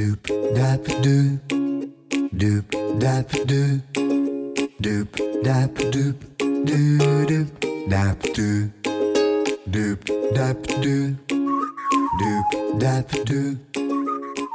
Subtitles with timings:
[0.00, 0.24] Doop
[0.56, 1.36] dap doop
[2.32, 2.64] doop
[2.98, 3.80] dap doop
[4.80, 5.08] doop
[5.44, 6.16] dap doop
[6.64, 6.96] doo
[7.28, 7.48] doop
[7.86, 8.70] dap doop
[9.68, 9.98] doop
[10.32, 11.12] dap doop
[12.16, 12.46] doop
[12.80, 13.58] dap doop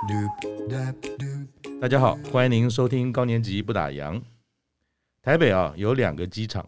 [0.10, 0.34] doop
[0.68, 1.80] dap doop。
[1.80, 4.20] 大家好，欢迎您收听高年级不打烊。
[5.22, 6.68] 台北啊有两个机场，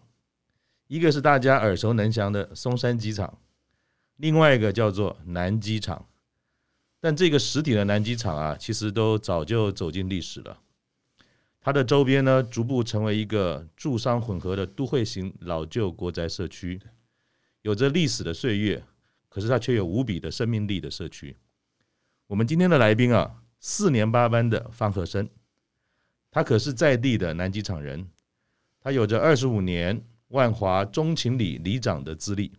[0.86, 3.40] 一个是大家耳熟能详的松山机场，
[4.18, 6.06] 另外一个叫做南机场。
[7.00, 10.60] 但这个实体的南机场啊，其实都早就走进历史了。
[11.62, 16.82] 它的周边呢，逐步成为一个住商混合的都会型老旧国宅社区，
[17.62, 18.84] 有着历史的岁月，
[19.30, 21.36] 可是它却有无比的生命力的社区。
[22.28, 25.30] 我们今天的来宾啊，四年八班的方和生，
[26.32, 28.08] 他可是在地的南机场人，
[28.82, 32.52] 他有着二十五年万华中情里里长的资历，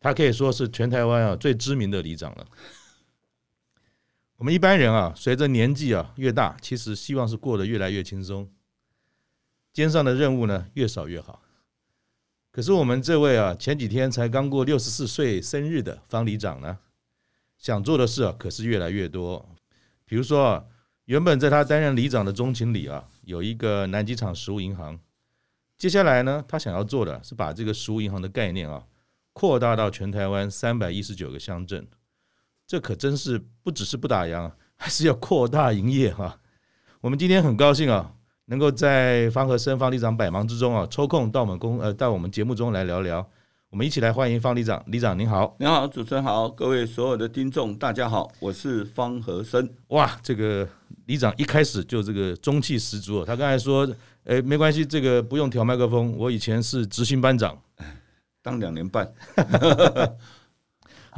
[0.00, 2.46] 他可以说是全台湾啊最知名的里长了。
[4.38, 8.48] 我们一般人啊，随着年纪啊越大，其实希望是过得越来越轻松，
[9.72, 11.42] 肩上的任务呢越少越好。
[12.52, 16.78] 可是我们这位啊，前几天才刚过六十四岁生日的方里长呢，
[17.58, 19.44] 想做的事啊可是越来越多。
[20.04, 20.64] 比如说啊，
[21.06, 25.00] 原本在他担任里长的中情里啊，有一个南机场食物银行。
[25.76, 28.86] 接下来呢，他想要做的是把这个食物银行的概念啊，
[29.32, 31.88] 扩大到全台湾三百一十九个乡镇。
[32.68, 36.38] 这可真是不只是不打烊， 还是要扩大营业哈。
[37.00, 38.12] 我们今天很高兴啊，
[38.44, 43.26] 能够在方和生方里长百忙之中啊，抽空到我们公呃到我们节目中来聊聊。
[43.70, 49.66] 我们一起来欢迎方里长，里长您好，您好，主持人好，各位所有的听众大家好，我是方和生。
[49.88, 50.68] 哇，这个
[51.06, 53.88] 里长一开始就这个中气十足哦，他刚才说，
[54.24, 57.58] 哎，没关系，这个不用调麦克风，我以前是执行班长，
[58.42, 59.10] 当两年半。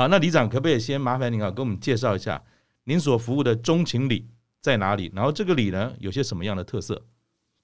[0.01, 2.43] 好，那李长可不可以先麻烦您啊，给我们介绍一下
[2.84, 4.27] 您所服务的中情里
[4.59, 5.12] 在哪里？
[5.15, 7.03] 然后这个里呢，有些什么样的特色？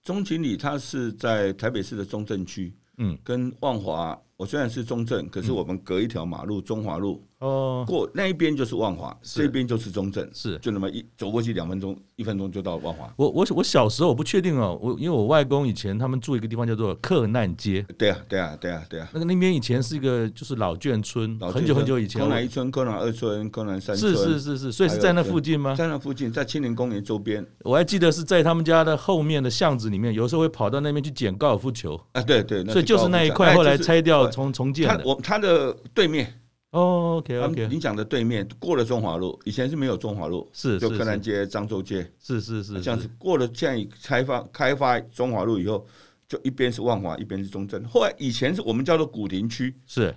[0.03, 4.21] 中情里它是在台北市的中正区，嗯，跟万华。
[4.37, 10.57] 我虽然是中正，可是我们隔一条马路，中华路哦，过那一边就是万华，这边就是中正，是。
[10.59, 13.13] 就那么一走过去两分钟，一分钟就到万华。
[13.17, 25.75] 我我我小时候我不确定哦，我因为我外公以前他们住一个地方叫做克难街，对啊对啊对啊对啊，那个那边以前是一个就是老眷村，很久很久以前，柯南一村、柯南二村、柯南三村，是是是是，所以是在那附近吗？
[25.75, 27.47] 在那附近，在青年公园周边。
[27.65, 32.01] 我还记得是在他们家的后面的巷子里面，有时候会跑到那边去捡高尔夫球。
[32.13, 35.03] 啊，对对，所以就是那一块后来拆掉重重建的。
[35.05, 36.33] 我他的对面
[36.77, 45.87] 哦，OK OK，你讲的对面过了中华路，以前是没有中华路，是就柯南街、漳州街，是是是这样子过了，现在开发开发中华路以后，
[46.29, 47.83] 就一边是万华，一边是中正。
[47.85, 50.15] 后来以前是我们叫做古亭区，是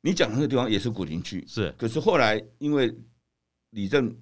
[0.00, 1.72] 你讲的那个地方也是古亭区，是。
[1.78, 2.92] 可是后来因为
[3.70, 4.12] 里政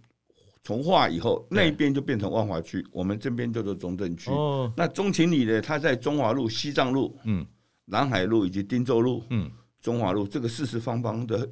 [0.63, 4.31] 从化以后，那一边就变成万华区，我们这边叫做中正区。
[4.31, 5.63] 哦，那中情里呢？
[5.63, 7.47] 它在中华路、西藏路、嗯，
[7.87, 9.51] 南海路以及汀州路，嗯。
[9.85, 11.47] 中华路这个四四方方的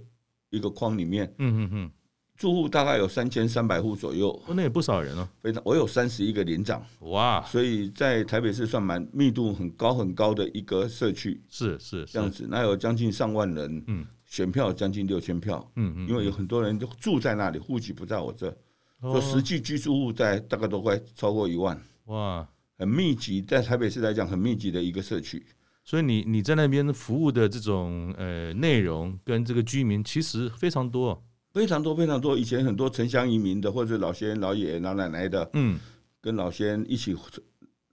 [0.49, 1.91] 一个框里面，嗯嗯嗯，
[2.35, 5.29] 住户大概有三千三百户左右，那也不少人哦。
[5.43, 12.47] 非常，我有三十一个连长，哇，所以在台北市算蛮密度很高很高的一个社区，是是这样子。
[12.49, 18.57] 那有将近上万人，嗯，选票将近六千票，嗯嗯，因为有很多人都住在那里，户籍不在我这，
[19.03, 25.45] 说实际居住户在大概都快超过一万，哇，很密集，在台北市来讲很密集的一个社区。
[25.85, 31.21] 所以你你在那边服务的这种呃内容跟这个居民其实非常多，
[31.53, 32.39] 非常多非常多。
[32.39, 35.79] 以前很多城乡移民的，或者老先老爷老奶奶的，嗯，
[36.21, 37.17] 跟老先一起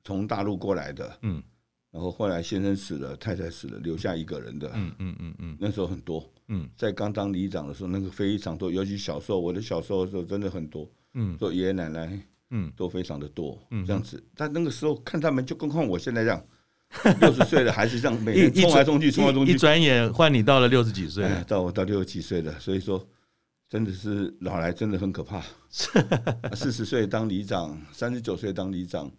[0.03, 1.41] 从大陆过来的，嗯，
[1.91, 12.21] 然后后来先生死了，太太死了，留下一个人的，嗯嗯嗯嗯，那时候很多，嗯，在刚当里长的时候，那个非常多，尤其小时候，我的小时候的时候真的很多，嗯，做爷爷奶奶，
[12.51, 14.23] 嗯，都非常的多，嗯，这样子。
[14.35, 16.45] 但那个时候看他们就跟看我现在这样。
[17.21, 19.51] 六十岁了还是这样，每天冲来冲去，冲来冲去。
[19.51, 23.07] 一转眼换你到了六十几岁，到我到六十几岁了，所以说
[23.69, 25.43] 真的是老来真的很可怕。
[26.55, 29.11] 四十岁当里长，三十九岁当里长，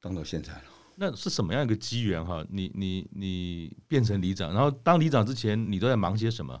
[0.00, 0.62] 当到现在了。
[0.96, 2.44] 那是什么样一个机缘哈？
[2.50, 6.60] 你你你变成里长，然后当里长之前你都在忙些什么？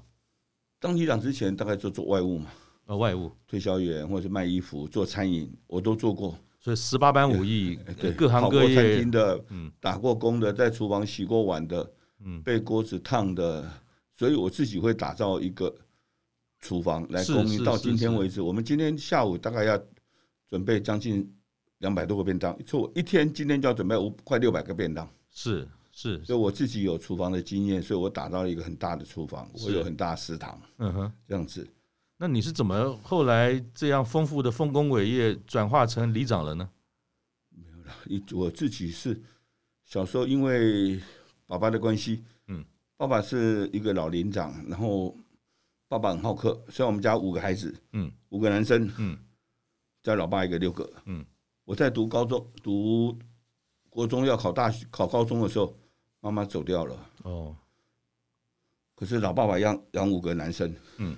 [0.80, 2.50] 当里长之前大概就做外务嘛，
[2.86, 6.38] 呃，外务推销员或者卖衣服、做餐饮，我都做过。
[6.66, 11.88] 所以十八般武艺，对各行各业，餐厅的，嗯，打过工的，在厨房洗过碗的，
[12.24, 13.70] 嗯，被锅子烫的，
[14.12, 15.72] 所以我自己会打造一个
[16.58, 17.62] 厨房来供应。
[17.62, 19.80] 到今天为止，我们今天下午大概要
[20.50, 21.32] 准备将近
[21.78, 25.08] 两百多个便当，所以我一天今天就要准备五快六百个便当。
[25.30, 31.64] 是是，所以我自己有厨房的经验，所以我打造了一个很大的厨房，我有很大食堂，嗯哼，这样子。
[32.18, 36.70] 那你是怎么后来这样丰富的丰功伟业转化成里长了呢？
[37.50, 39.20] 没有了，一我自己是
[39.84, 40.98] 小时候因为
[41.46, 42.64] 爸爸的关系，嗯，
[42.96, 45.14] 爸爸是一个老里长，然后
[45.88, 49.18] 爸爸很好客，虽然我们家五个孩子，嗯，五个男生，嗯，
[50.02, 51.24] 加老爸一个六个，嗯，
[51.64, 53.16] 我在读高中读
[53.90, 55.76] 国中要考大学考高中的时候，
[56.20, 57.54] 妈妈走掉了，哦。
[58.94, 61.14] 可是老爸爸养养五个男生，嗯，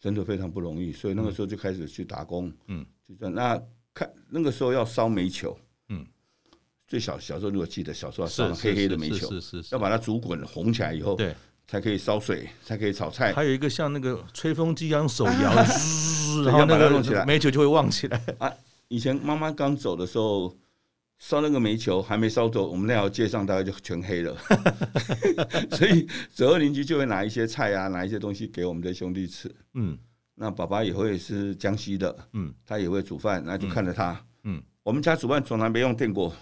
[0.00, 3.34] 真的非常不容易，所以那个时候就开始去打工，嗯，就这样。
[3.34, 3.60] 那
[3.94, 5.58] 看那个时候要烧煤球，
[5.88, 6.06] 嗯，
[6.86, 11.34] 最小小时候如果记得小时候要烧黑黑的煤球，是是是，要把它煮滚红起来以后，对，
[11.66, 13.32] 才可以烧水，才可以炒菜。
[13.32, 15.54] 还有一个像那个吹风机一样手摇，
[16.44, 18.22] 然后那个弄起来，煤球就会旺起来。
[18.38, 18.52] 啊，
[18.88, 20.54] 以前妈妈刚走的时候。
[21.18, 24.36] 烧那个煤球还没烧走，我们那条街上大概就全黑了，
[25.72, 29.50] 所以左右邻居就会拿一些菜啊，拿一些东西给我们的兄弟吃。
[29.74, 29.98] 嗯，
[30.34, 34.22] 那爸爸也会是江西的，嗯，他也会煮饭，那就看着他。
[34.44, 36.32] 嗯，我们家煮饭从来没用电锅，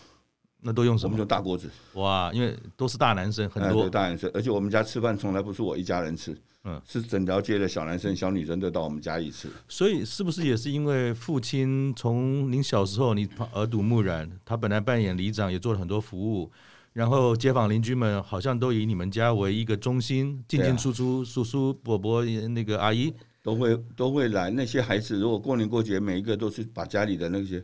[0.64, 1.08] 那都用什么？
[1.08, 1.70] 我们用大锅子。
[1.92, 6.34] 哇，因为都是大男生，很多大男生，而且我们家吃饭从来不是我一家人吃。
[6.66, 9.50] 嗯，是整条街的小男生、小女生都到我们家一吃。
[9.68, 16.50] 所以是不是也是因为父亲从您小时候你耳濡目染，他本来扮演里长，也做了很多服务，
[16.94, 23.12] 然后街坊邻居们好像都以你们家为一个中心，进进出出，叔叔、伯伯、那个阿姨
[23.42, 24.50] 都会都会来。
[24.50, 27.62] 那些孩子如果过年过节，每一个都是把家里的那些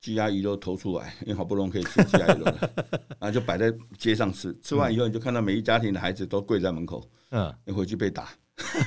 [0.00, 2.72] 鸡鸭鱼肉投出来， 因为好不容易可以吃鸡鸭鱼肉了，
[3.18, 4.56] 然 后就摆在街上吃。
[4.62, 7.08] 吃完以后，你就看到每一家庭的孩子都跪在门口。
[7.30, 8.30] 嗯，你回去被打，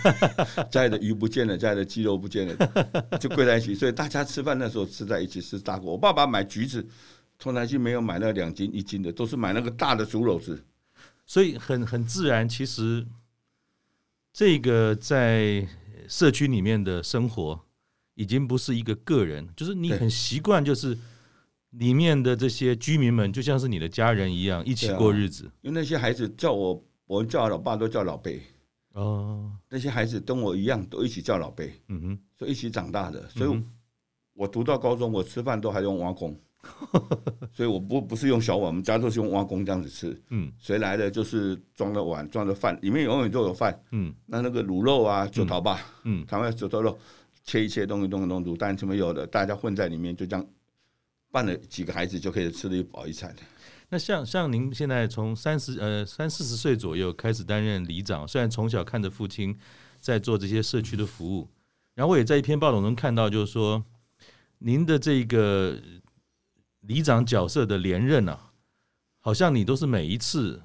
[0.72, 3.76] 家里的鱼不见了，家里的鸡肉不见了，就跪在一起。
[3.76, 5.92] 所以大家吃饭那时候吃在一起吃大锅。
[5.92, 6.88] 我爸爸买橘子，
[7.38, 10.64] 从来就没有买那两斤一斤的，都是买那个大的竹篓子。
[11.26, 13.06] 所以很很自然，其实
[14.32, 15.68] 这个在
[16.08, 17.60] 社区里面的生活，
[18.20, 20.98] 已经不是一个个人，就是你很习惯，就是
[21.72, 25.46] 里面的这些居民们，就像是你的家人一样，一起过日子。
[25.62, 26.84] 因为那些孩子叫我。
[27.10, 28.32] 我们叫老爸都叫老伯
[28.94, 33.28] 哦，那些孩子跟我一样，都一起叫老伯，嗯哼，所以一起长大的。
[33.30, 33.64] 所以，
[34.36, 36.40] 我读到高中，我吃饭都还用挖工，
[37.52, 40.16] 所以我不不是用小碗，我们家都是用挖工这样子吃。
[40.30, 41.10] 嗯，谁来的？
[41.10, 43.84] 就是装了碗，装了饭，里面永远都有饭。
[43.92, 46.96] 嗯，那那个卤肉啊，就头吧，嗯，台湾九头肉，
[47.50, 50.46] 切一切，东西东西东西卤蛋什么有的，大家混在里面，就这样
[51.32, 53.36] 拌了几个孩子就可以吃得一饱一餐。
[53.90, 59.58] 那像像您现在从三十呃三四十岁左右开始担任里长，虽然从小看着父亲
[60.00, 61.50] 在做这些社区的服务，
[61.96, 63.84] 然后我也在一篇报道中看到，就是说
[64.60, 65.82] 您的这个
[66.82, 68.52] 里长角色的连任啊，
[69.20, 70.62] 好像你都是每一次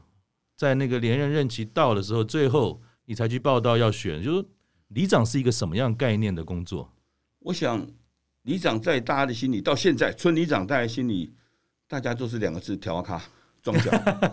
[0.54, 4.44] 在那个连任任期到的时候，最后你才去报道要选，就是
[4.94, 6.90] 里长是一个什么样概念的工作？
[7.40, 7.86] 我想
[8.42, 11.32] 里长在大家的心里，到现在村里长大家心里。
[11.86, 13.22] 大家都是两个字：条卡
[13.62, 13.90] 撞脚。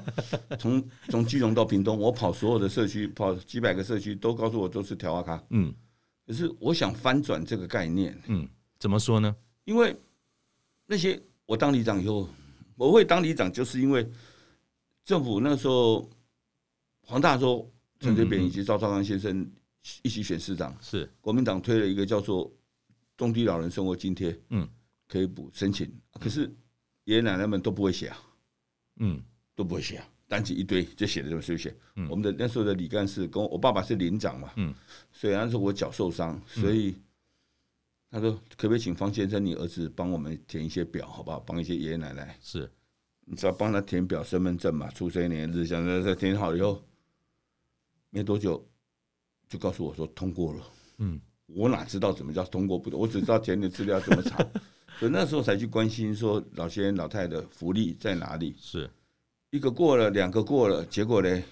[0.57, 5.43] 从从基隆到屏东，我跑所有的社区，跑几百个社区，都告诉我都是条卡。
[5.49, 5.71] 嗯，
[6.25, 8.17] 可是我想翻转这个概念。
[8.27, 8.47] 嗯，
[8.79, 9.35] 怎么说呢？
[9.65, 9.95] 因为
[10.87, 12.27] 那些我当里长以后，
[12.77, 14.09] 我会当里长，就是因为
[15.03, 16.09] 政府那时候
[17.05, 17.69] 黄大洲、
[17.99, 19.45] 陈水扁以及赵少康先生
[20.03, 21.09] 一起选市长，是。
[21.21, 22.51] 国民党推了一个叫做
[23.17, 24.67] 中低老人生活津贴，嗯，
[25.07, 26.53] 可以补申请，可是。
[27.05, 28.17] 爷爷奶奶们都不会写啊，
[28.97, 29.19] 嗯，
[29.55, 31.75] 都不会写啊，单子一堆就写的这么碎写。
[32.07, 34.73] 我们的那时候的李干事跟我爸爸是连长嘛，嗯，
[35.11, 36.95] 所以那时候我脚受伤，所以
[38.11, 41.39] 他说可不可以请方先生你儿子帮我们填一些表，好不好？
[41.39, 42.37] 帮一些爷爷奶奶。
[42.39, 42.71] 是，
[43.25, 46.85] 你只要帮他填表，身份证嘛，出生年日，像这填好以后，
[48.11, 48.63] 没多久
[49.51, 50.59] 就告诉我说通过了。
[50.99, 52.89] 嗯，我哪知道怎么叫通过不？
[52.97, 54.37] 我只知道填的资料怎么查。
[54.97, 58.55] 所以那时候才去关心说老先生老太太的福利在哪里？
[58.57, 58.89] 是
[59.49, 61.43] 一个过了，两个过了，结果呢？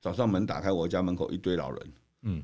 [0.00, 2.42] 早上门打开，我家门口一堆老人，嗯，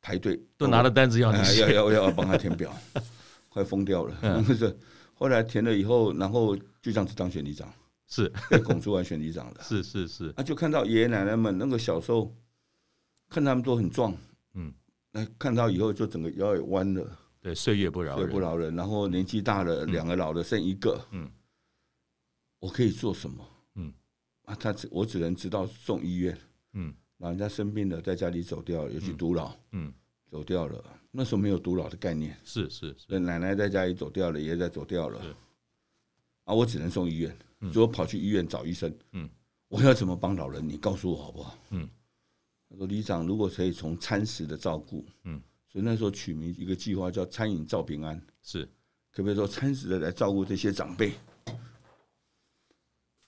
[0.00, 2.76] 排队都拿了单子要你要要要帮他填表，
[3.48, 4.16] 快疯掉了。
[4.22, 4.76] 嗯，是
[5.14, 7.72] 后来填了以后，然后就这样子当选里长，
[8.08, 9.62] 是被拱出来选里长的。
[9.62, 12.32] 是是是，啊，就看到爷爷奶奶们那个小时候，
[13.28, 14.16] 看他们都很壮，
[14.54, 14.72] 嗯，
[15.10, 17.18] 那看到以后就整个腰也弯了。
[17.40, 18.74] 对，岁月不饶人，岁不饶人。
[18.74, 21.00] 然后年纪大了，两个老的剩一个。
[21.10, 21.30] 嗯，
[22.58, 23.48] 我可以做什么？
[23.76, 23.92] 嗯，
[24.46, 26.36] 啊，他只我只能知道送医院。
[26.72, 29.54] 嗯，老人家生病了，在家里走掉了，有去独老。
[29.72, 29.92] 嗯，
[30.28, 30.84] 走掉了。
[31.10, 32.36] 那时候没有独老的概念。
[32.44, 33.18] 是是是。
[33.18, 35.20] 奶奶在家里走掉了，爷爷在走掉了。
[36.44, 37.36] 啊，我只能送医院。
[37.72, 38.94] 所以我跑去医院找医生。
[39.12, 39.28] 嗯，
[39.68, 40.68] 我要怎么帮老人？
[40.68, 41.56] 你告诉我好不好？
[41.70, 41.88] 嗯，
[42.68, 45.40] 他说里长如果可以从餐食的照顾，嗯。
[45.68, 48.64] 所以那时候取名一个计划叫“餐饮照平安”，是
[49.12, 51.12] 可不可以说餐食的来照顾这些长辈？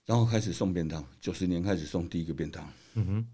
[0.07, 2.67] 然后开始送便当，九十年开始送第一个便当。
[2.95, 3.27] 嗯哼，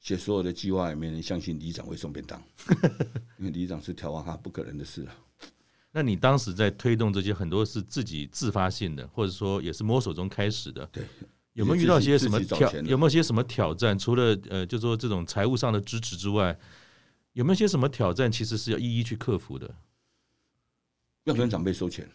[0.00, 2.42] 写所有的计划也没人相信里长会送便当，
[3.38, 5.16] 因为里长是条啊，不可能的事啊。
[5.90, 10.84] 那你当时在推动这些很多是自己自发性的，或者说也是摸索中开始的。
[10.92, 11.06] 对，
[11.54, 12.70] 有没有遇到些什么挑？
[12.82, 13.98] 有没有些什么挑战？
[13.98, 16.58] 除了呃，就说这种财务上的支持之外，
[17.32, 18.30] 有没有些什么挑战？
[18.30, 19.74] 其实是要一一去克服的。
[21.24, 22.08] 要跟长辈收钱，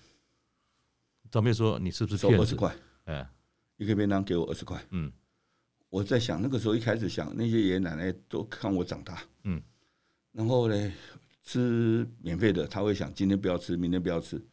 [1.32, 2.76] 长辈说你是不是收二十块？
[3.06, 3.30] 哎。
[3.78, 5.12] 一个便当给我二十块，嗯，
[5.90, 9.62] 我在想那个时候一开始想那些爷爷奶奶都看我长大，嗯，
[10.32, 10.94] 然后呢
[11.44, 14.44] 吃免费的他会想今天不要吃，明天不要吃，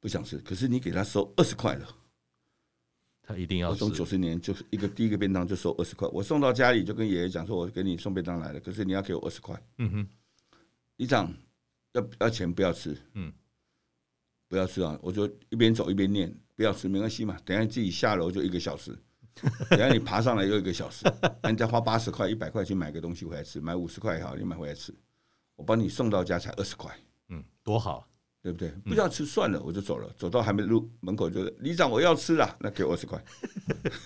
[0.00, 1.86] 不想吃，可是你给他收二十块了，
[3.26, 3.70] 他一定要。
[3.70, 10.08] 我从九十年就是一个第一个便当就收二十块，我送到家里就跟爷爷讲说，我给你送便当来了，可是你要给我二十块，嗯哼，
[10.96, 11.32] 里长
[11.92, 13.32] 要要钱不要吃，嗯，
[14.48, 16.32] 不要吃啊，我就一边走一边念。
[16.56, 18.96] 不要吃没关系嘛，等下自己下楼就一个小时，
[19.68, 21.04] 等下你爬上来又一个小时，
[21.42, 24.94] 那你再花八十块、一百块去买个东西回来吃，买五十块也好，你买回来吃，
[25.56, 26.96] 我帮你送到家才二十块，
[27.30, 28.08] 嗯，多好，
[28.44, 28.68] 对不对？
[28.84, 33.24] 不要吃算了，我就走了，走到还没入门口就是里长我要吃了，那给我二十块，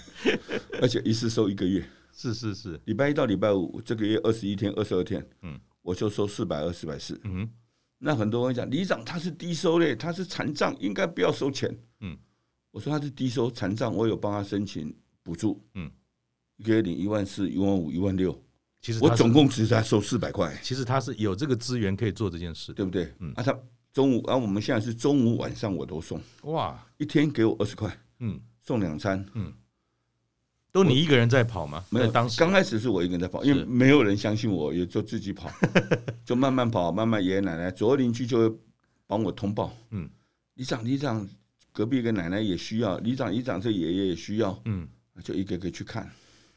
[0.80, 7.50] 而且一次收一个月，是是是，礼拜一到礼拜五这个月二十一天、二十二天，嗯，我就收四百二、四百四，嗯，
[7.98, 12.16] 那很多人讲里长他是低收嘞，他是残障，应该不要收钱，嗯。
[12.70, 15.90] 我说他是低收残障，我有帮他申请补助，嗯，
[16.58, 18.40] 一个月领一万四、一万五、一万六，
[18.82, 20.56] 其实我总共只是他收四百块。
[20.62, 23.12] 其实他是有这个资源可以做这件事，对不对？
[23.20, 23.58] 嗯，啊，他
[23.92, 29.52] 中午啊，我们现在是中午晚上我都送，哇，一天给我二十块，嗯，送两餐，嗯，
[30.70, 31.84] 都你一个人在跑吗？
[31.90, 32.38] 没有，当时。
[32.38, 35.50] 刚开始是我一个人在跑，因为没有人相信我，也就自己跑，
[36.24, 38.56] 就慢慢跑，慢慢爷爷奶奶、左右邻居就会
[39.06, 40.08] 帮我通报，嗯，
[40.54, 41.28] 里长，里长。
[41.70, 44.88] 隔壁一个奶奶也需要，里长里长这爷爷也需要，嗯，
[45.22, 46.10] 就一个个去看。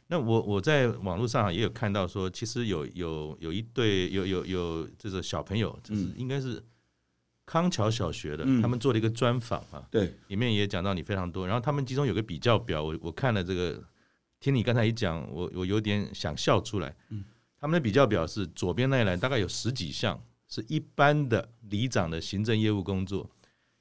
[0.08, 6.64] 那我我在网络上也有看到说，其实有有有一对有有有这个小朋友，就是应该是
[7.52, 11.46] 康桥小学的，他们做了一个专访啊，对，里面也讲到你非常多。
[11.46, 13.78] 然后他们其中有个比较表，我我看了这个，
[14.40, 16.96] 听你刚才一讲，我我有点想笑出来。
[17.10, 17.26] 嗯，
[17.60, 20.18] 他们的比较表是左边那一栏大概有十几项
[20.48, 23.30] 是一般的里长的行政业务工作。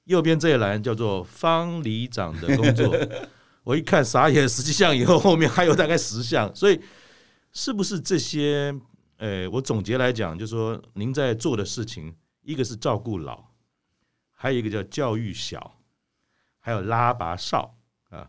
[0.07, 2.93] 右边这一栏叫做方里长的工作，
[3.63, 6.81] 我一看傻眼，十几项以后后面还有大概十项，所以
[7.53, 8.75] 是不是这些？
[9.19, 12.11] 呃，我总结来讲，就是说您在做的事情，
[12.43, 13.45] 一个是照顾老，
[14.43, 15.79] 还有一个叫教育小，
[16.61, 17.77] 还有拉拔少
[18.09, 18.27] 啊，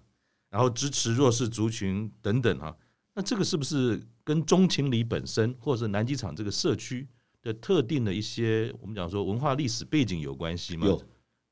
[0.49, 2.75] 然后支持弱势族群等等啊。
[3.13, 7.07] 那这个是不是跟中情里本身，或者是南机场这个社区
[7.41, 10.85] 的特定的一些我们讲说文化历史背景有关系吗？
[10.85, 11.01] 有。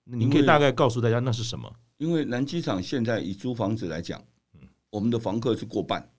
[0.03, 1.73] 您可以大概告诉大家那是什么？
[1.95, 4.21] 因为南机场现在以租房子来讲，
[4.55, 6.11] 嗯我们的房客是过半，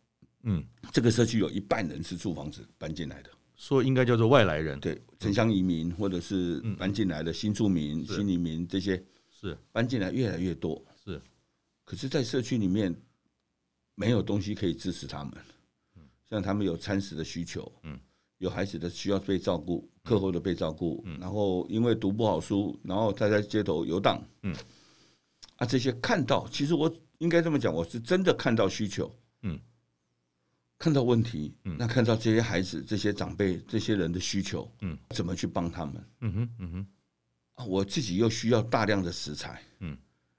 [0.45, 8.97] 嗯，这个社区有一半人是租房子搬进来的，说应该叫做外来人，对，城乡移民或者是搬进来的新住民、新移民这些
[9.31, 9.55] 是。
[9.71, 11.21] 搬进来越来越多，是，
[11.85, 12.95] 可是，在社区里面
[13.95, 15.35] 没有东西可以支持他们，
[16.27, 18.01] 像他们有餐食的需求，嗯。
[18.39, 24.57] 有孩子的需要被照顾，课后的被照顾，嗯、然后因为读不好书，然后他在街头游荡，嗯，
[25.57, 29.61] 啊，这些看到，其实我应该这么讲，我是真的看到需求，嗯，
[30.81, 36.05] 看到问题，嗯，那看到这些孩子、这些长辈、这些人的需求，嗯，怎么去帮他们？
[36.21, 36.87] 嗯哼，嗯哼，
[37.57, 39.95] 啊，我自己又需要大量的食材，嗯，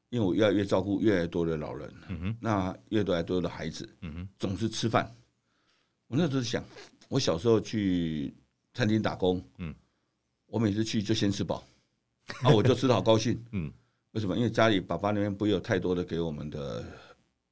[0.09, 5.15] 因为我越来越照顾越来越多的老人，嗯哼，那越来越多的孩子，嗯哼，总是吃饭，
[6.07, 6.63] 我那时候想。
[7.07, 8.33] 我小时候去
[8.73, 9.75] 餐厅打工，嗯，
[10.45, 11.61] 我每次去就先吃饱，
[12.41, 13.69] 啊，我就吃得好高兴， 嗯，
[14.11, 14.37] 为什么？
[14.37, 16.85] 因为家里爸爸那边不会有太多的给我们的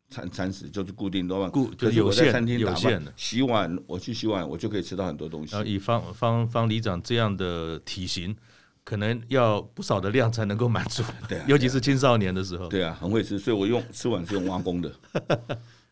[0.10, 5.54] 餐餐食，就是固定多嘛，固就是我在餐厅有限的，洗碗，我去洗碗，我就可以吃到很多东西。
[5.54, 8.36] 然后以方方方里长这样的体型，
[8.84, 14.94] 可能要不少的量才能够满足， 对，啊尤其是青少年的时候，对啊，很会吃，所以我用吃碗是用挖工的，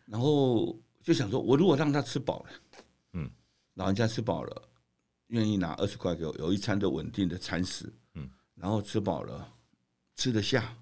[0.06, 2.50] 然后就想说，我如果让他吃饱了，
[3.14, 3.30] 嗯。
[3.76, 4.62] 老人家吃饱了，
[5.28, 9.48] 愿意拿二十块给我，有一餐的稳定的餐食，嗯，然后吃饱了，
[10.16, 10.74] 吃得下，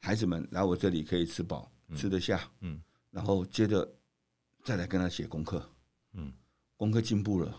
[0.00, 2.80] 孩子们来我这里可以吃饱，吃得下，嗯，
[3.10, 3.86] 然后接着
[4.64, 5.68] 再来跟他写功课，
[6.14, 6.32] 嗯，
[6.76, 7.54] 功课进步了，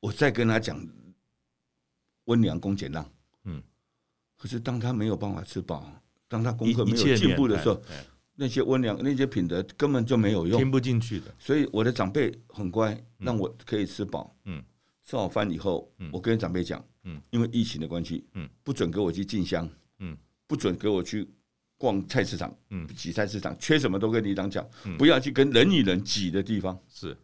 [0.00, 0.84] 我再跟他讲
[2.24, 3.10] 温良恭俭让，
[3.44, 3.62] 嗯，
[4.36, 5.90] 可是当他没有办法吃饱，
[6.28, 7.80] 当他功课没有进步的时候。
[8.34, 11.32] 那些温良那些品德根本就没有用，听不进去的。
[11.38, 14.34] 所以我的长辈很乖，让我可以吃饱。
[14.46, 14.64] 嗯，
[15.02, 16.82] 吃好饭以后，我跟长辈讲，
[17.28, 18.26] 因为疫情的关系，
[18.64, 20.16] 不准给我去进香，嗯。
[20.46, 21.28] 不准给我去
[21.82, 22.86] 逛菜市场，嗯。
[22.96, 24.64] 挤菜市场，缺什么都跟里长讲，
[24.96, 26.78] 不要去跟人与人挤的地方。
[26.88, 27.16] 是，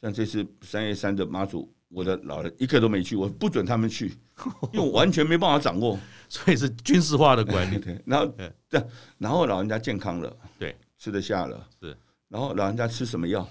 [0.00, 4.06] 像这次三月三的妈祖，我的老人一个都没去，我不准他们去，
[4.72, 5.98] 因为我完全没办法掌握，
[6.30, 7.76] 所以是军事化的管理。
[7.84, 8.34] 对，然后
[8.66, 11.94] 这样，然后老人家健康了，对，吃得下了，是，
[12.28, 13.46] 然后老人家吃什么药，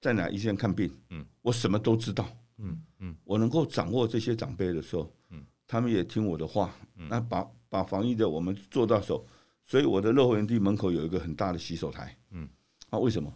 [0.00, 2.28] 在哪医院看病，嗯，我什么都知道。
[2.58, 6.72] 嗯嗯，我能够掌握这些长辈的时候，嗯，他们也听我的话，
[7.08, 9.24] 那把把防疫的我们做到手，
[9.68, 12.48] 所以我的乐活园地门口有一个很大的洗手台，嗯，
[12.88, 13.30] 啊，为什么？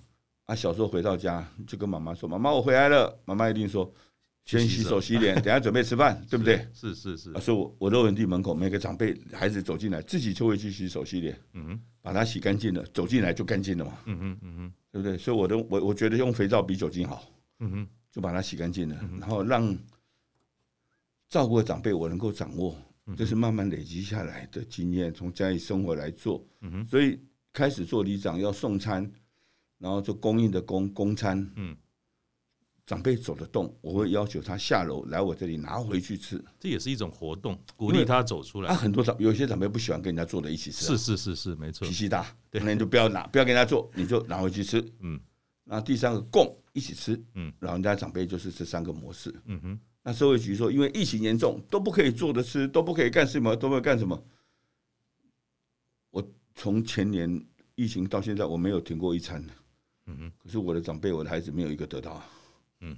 [0.47, 3.93] 啊，小时候回到家就跟妈妈说：“妈妈，我回来了。”妈妈一定说
[4.45, 15.19] ：“先洗手洗脸，等下准备吃饭， 对不对？”是是是，所以我我乐活园地门口每个长辈孩子走进来，自己就会去洗手洗脸，嗯哼，把它洗干净了，走进来就干净了嘛，嗯哼嗯哼，对不对？
[15.19, 17.23] 所以我的我我觉得用肥皂比酒精好，
[17.61, 17.89] 嗯哼。
[18.13, 19.75] 就把它洗干净了，然后让
[21.31, 22.77] 照顾的长辈我能够掌握，
[23.17, 26.47] 这是慢慢累积下来的经验，从家里生活来做。
[26.89, 27.19] 所以
[27.53, 29.11] 开始做里长要送餐，
[29.79, 31.51] 然后做供应的供供餐。
[32.85, 36.45] 长辈走得动，我会要求他下楼来我这里拿回去吃。
[36.59, 38.69] 这也是一种活动，鼓励他走出来。
[38.69, 44.85] 他很多长有些长辈不喜欢跟人家坐在一起吃，是是是是，没错，脾气大，那你就不要拿，不要跟他坐，你就拿回去吃。
[44.99, 45.19] 嗯。
[45.65, 49.81] 那第三个供一起吃，嗯，老人家长辈就是这三个模式，嗯哼。
[50.03, 54.23] 那社会局说，因为疫情严重，都不可以做的吃，都不可以干什么，都不可以干什么。
[56.11, 57.45] 我从前年
[57.75, 59.45] 疫情到现在，我没有停过一餐，
[60.07, 60.33] 嗯哼。
[60.39, 62.23] 可是我的长辈，我的孩子没有一个得到，
[62.81, 62.97] 嗯，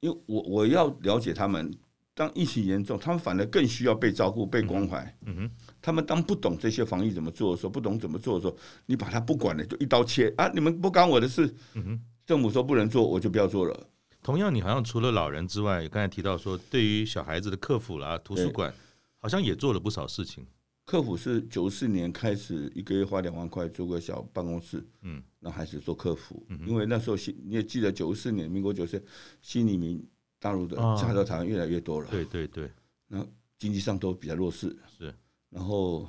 [0.00, 1.72] 因为我我要了解他们。
[2.14, 5.16] 当疫情严重，他们反而更需要被照顾、被关怀。
[5.24, 10.50] 嗯哼，他们当不懂这些防疫怎么做的时候，不懂怎么做的时候，你把他不管了，就一刀切啊！
[10.52, 11.46] 你们不干我的事。
[11.74, 13.90] 嗯哼，政府说不能做，我就不要做了。
[14.28, 18.70] 同样，你好像除了老人之外，刚才提到说，对于小孩子的客服啦、图书馆，
[19.16, 20.46] 好像也做了不少事情。
[20.84, 26.60] 客服是九四年开始，一个月花两万块租个小办公室，嗯，让孩子做客服，嗯。
[26.66, 29.02] 因为那时候你也记得九四年，民国九四，
[29.40, 30.06] 新移民。
[30.38, 32.70] 大陆的嫁到台湾越来越多了，对对对，
[33.08, 33.26] 那
[33.58, 35.12] 经济上都比较弱势，是，
[35.50, 36.06] 然后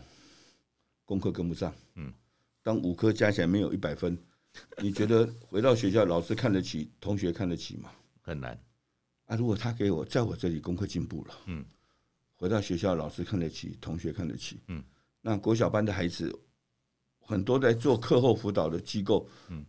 [1.03, 2.13] 功课跟不上，嗯，
[2.61, 4.15] 当五科加起来没有一百分，
[4.83, 7.89] 你觉得回到学校老师看得起，同学看得起吗？
[8.29, 8.57] 很难。
[9.25, 11.65] 啊，如果他给我在我这里功课进步了，嗯，
[12.35, 14.83] 回到学校老师看得起，同学看得起，嗯，
[15.21, 16.33] 那国小班的孩子
[17.19, 19.65] 很多在做课后辅导的机构，嗯，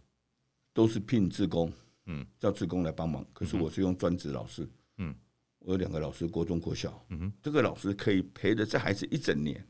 [0.73, 1.73] 都是聘职工。
[2.07, 4.69] 嗯，叫职工来帮忙，可是我是用专职老师。
[4.97, 5.15] 嗯，
[5.61, 7.05] 我有两个老师，国中、国小。
[7.09, 9.65] 嗯哼，这个老师可以陪着这孩子一整年，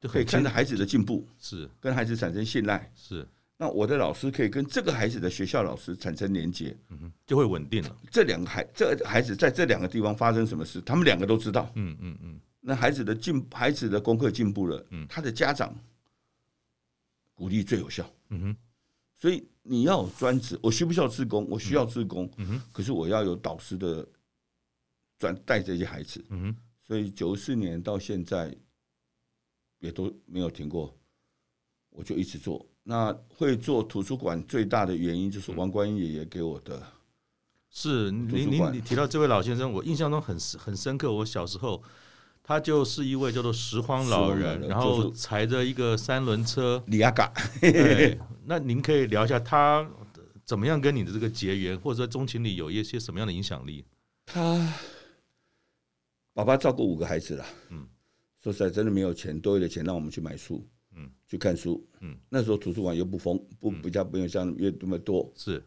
[0.00, 2.90] 就可以看着孩子的进步，是跟孩子产生信赖。
[2.96, 3.28] 是，
[3.62, 7.96] 那我的老师可以跟这个孩子的学校老师产生连接，嗯哼，就会稳定了。
[8.10, 11.70] 这两个孩，这孩子在这两个地方发生什么事，他们两个都知道。
[11.76, 15.72] 嗯嗯嗯，那孩子的进，孩子的功课进步了，嗯，他的家长
[17.34, 18.04] 鼓励最有效。
[18.30, 18.56] 嗯哼。
[19.14, 21.48] 所以你要有专职，我需不需要自工？
[21.48, 22.62] 我需要自工，嗯哼。
[22.72, 24.04] 可是我要有导师的
[25.18, 26.56] 专带这些孩子，嗯哼。
[26.84, 28.52] 所以九四年到现在
[29.78, 30.92] 也都没有停过，
[31.90, 32.68] 我就一直做。
[32.82, 36.82] 那会做图书馆最大的原因就是王观音爷爷给我的。
[37.70, 41.12] 是您您你提到这位老先生，我印象中很很深刻。
[41.12, 41.82] 我小时候。
[42.44, 46.82] 他就是一位叫做拾荒老人，然后踩着一个三轮车。
[46.88, 49.88] 李阿嘎，对，那您可以聊一下他
[50.44, 53.84] 怎么样跟你的这个结缘，或者说中情里有一些什么样的影响力？
[54.26, 54.74] 他
[56.34, 57.86] 爸爸照顾五个孩子了，嗯，
[58.42, 60.66] 说实在真的没有钱，多余的钱让我们去买书，嗯，
[61.32, 65.64] 去看书，嗯，那时候图书馆又不封，不比较不用像越那么多，是，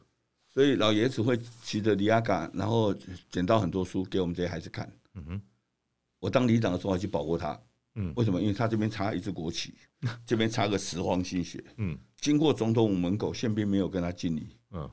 [0.48, 2.94] 所以老爷子会骑着里亚嘎，然后
[3.32, 5.42] 捡到很多书给我们这些孩子看，嗯哼。
[6.20, 7.60] 我当里长的时候还去保过他，
[7.96, 8.40] 嗯，为什么？
[8.40, 9.74] 因为他这边插一支国旗，
[10.24, 14.88] 这边插个十方心血，嗯，经过总统府门口，宪兵没有跟他敬礼，嗯，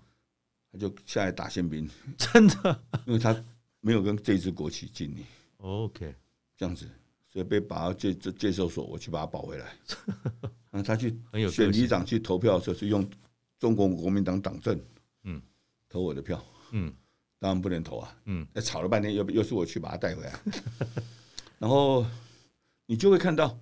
[0.72, 3.44] 他就下来打宪兵， 真的，因为他
[3.80, 5.24] 没有跟这支国旗敬礼
[5.58, 6.14] ，OK，
[6.56, 6.86] 这样子，
[7.28, 9.74] 所以被把到介这介寿所，我去把他保回来，
[10.72, 11.14] 然后他去
[11.48, 13.08] 选里长去投票的时候是用
[13.58, 14.76] 中国国民党党政，
[15.22, 15.40] 嗯，
[15.88, 16.92] 投我的票，嗯，
[17.38, 20.32] 当然不能投啊，嗯，吵了半天又又是我去把他带回来。
[21.60, 22.04] 然后
[22.86, 23.56] 你就会看到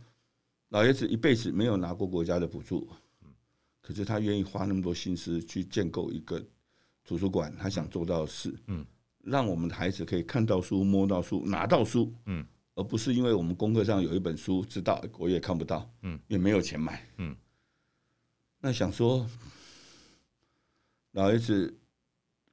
[0.68, 2.88] 老爷子一辈子没有拿过国家的补助，
[3.82, 6.40] 可是他愿意花那么多心思去建构一个
[7.04, 8.86] 图书馆，他想做到的事，嗯，
[9.22, 17.36] 让我们的孩子可以看到书、摸到书、拿到书，嗯，而不是因为我们功课上有一本书知道，我也看不到，嗯，也没有钱买，嗯，
[18.60, 19.28] 那想说
[21.12, 21.76] 老爷子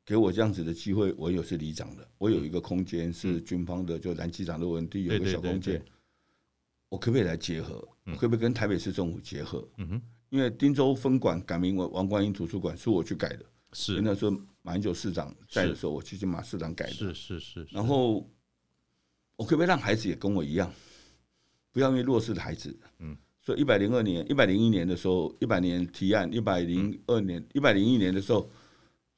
[0.04, 5.82] 给我这样子的机会，我有是里长的，我有一个空间是军方的，就南机长的文地有一个小空间，
[6.90, 7.88] 我可不可以来结合？
[8.18, 9.68] 可不可以跟台北市政府结合？
[9.78, 17.68] 嗯哼，因为汀州分馆改名为王观音图书馆是我去改的，是那时候马英九市长在的时候，我去请马市长改的，是是是。
[17.70, 18.26] 然后
[19.38, 20.70] 我可不可以让孩子也跟我一样，
[21.72, 28.50] 不要因为弱势的孩子，嗯，所以一百零二年、一百零一年的时候，一百年提案，一百零二年、一百零一年的时候。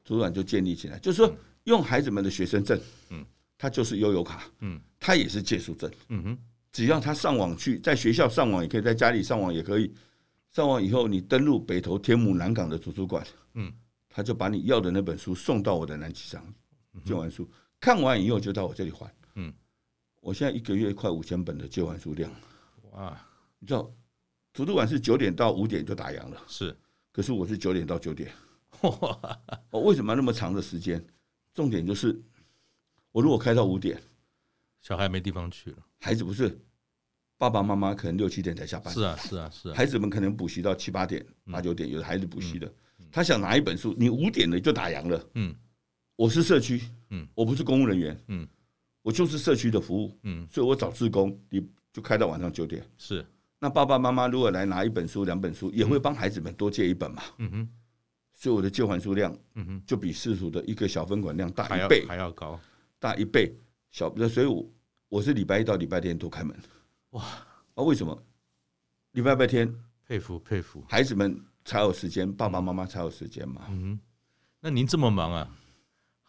[0.05, 1.31] 图书馆就建立起来，就是说
[1.65, 2.79] 用孩子们的学生证，
[3.11, 3.23] 嗯，
[3.59, 6.37] 他就是悠游卡，嗯，他也是借书证，嗯哼，
[6.71, 9.93] 只要他上网去，在学校上网也可以，在家里上网也可以，
[10.49, 13.71] 上网以后你登录北投、天母、南港的图书馆，嗯，
[14.09, 16.43] 他就把你要的那本书送到我的南机场，
[17.05, 17.47] 借完书。
[17.79, 19.53] 看完以后就到我这里还，嗯，
[20.19, 22.31] 我现在一个月快五千本的借还书量，
[22.91, 23.19] 哇，
[23.59, 23.91] 你知道
[24.53, 26.75] 图书馆是九点到五点就打烊了，是，
[27.11, 28.31] 可是我是九点到九点。
[29.71, 31.03] 我为什么那么长的时间？
[31.53, 32.21] 重点就是，
[33.11, 34.01] 我如果开到五点，
[34.81, 35.77] 小孩没地方去了。
[35.99, 36.57] 孩子不是
[37.37, 38.93] 爸爸妈妈可能六七点才下班。
[38.93, 39.75] 是啊，是啊，是啊。
[39.75, 42.71] 孩子们可能补习到七八点、八九点，有的孩子补习的，
[43.11, 45.29] 他想拿一本书，你五点了就打烊了。
[45.35, 45.53] 嗯，
[46.15, 48.47] 我是社区，嗯，我不是公务人员，嗯，
[49.01, 52.85] 我就是社区的服务，嗯，所以我找志工，你就开到晚上九点。
[52.97, 53.25] 是，
[53.59, 57.23] 那爸爸妈妈如果来拿一本书、两本书，也会帮孩子们多借一本嘛。
[57.37, 57.69] 嗯哼。
[58.33, 62.57] 所以我的借还书量，嗯哼，就比世俗的一个小分馆量大一倍，还要高，
[62.97, 63.53] 大一倍。
[63.91, 64.65] 小，所以我
[65.09, 66.57] 我是礼拜一到礼拜天都开门。
[67.09, 67.21] 哇，
[67.73, 68.17] 啊，为什么？
[69.11, 69.69] 礼拜拜天
[70.07, 73.63] 佩服佩服，孩子们才有时间，爸爸妈妈才有时间嘛。
[73.69, 73.99] 嗯哼，
[74.61, 75.58] 那您这么忙啊，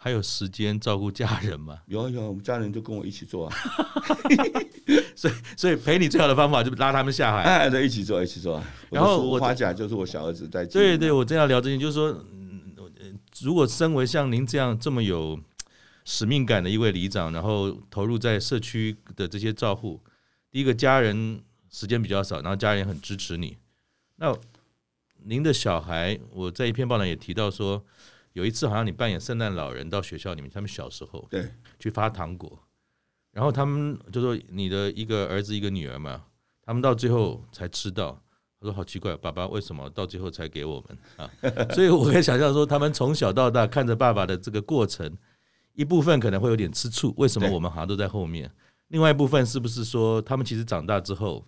[0.02, 1.78] 还有时间照顾家人吗？
[1.84, 3.56] 有啊有啊，我们家人就跟我一起做啊。
[5.14, 8.62] 所以，所以陪你最好的方法就是拉他们下海，哎，对，一起做，一起做。
[8.88, 10.64] 然后我花甲就是我小儿子在。
[10.64, 12.24] 对对，我正要聊这些，就是说，
[13.42, 15.38] 如果身为像您这样这么有
[16.06, 20.00] 使命感的一位里长，然后投入在社区的这些照护，
[20.50, 23.58] 第一个家人时间比较少，然后家人很支持你。
[24.16, 24.34] 那
[25.24, 27.84] 您的小孩，我在一篇报道也提到说，
[28.32, 32.58] 有一次好像你扮演圣诞老人到学校里面，他们小时候对去发糖果。
[33.32, 36.24] 然后他们就说：“你的一个儿子一个女儿嘛，
[36.62, 38.20] 他们到最后才吃到。”
[38.58, 41.30] 我说：“好奇怪，爸爸为什么到最后才给我们啊？”
[41.74, 45.16] 所以我可以想象说，他们从小到大看着爸爸的这个过程，
[45.74, 48.50] 一部分可能会有点吃醋，为什么我们好像都在后面？
[48.88, 51.46] 另外一部分是不是说，他们其实长大之后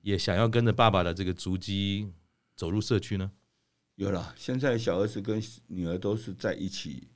[0.00, 2.10] 也想要跟着爸爸的这个足迹
[2.56, 3.30] 走入社区呢？
[4.00, 7.06] 有了，现在小儿子跟女儿都是在一起，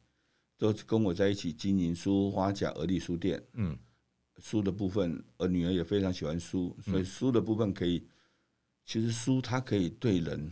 [0.59, 3.43] 都是跟我在一起经营书花甲而立书店。
[3.55, 3.75] 嗯。
[4.39, 8.05] 书的部分，而女儿也非常喜欢书，所以书的部分可以，
[8.85, 10.51] 其实书它可以对人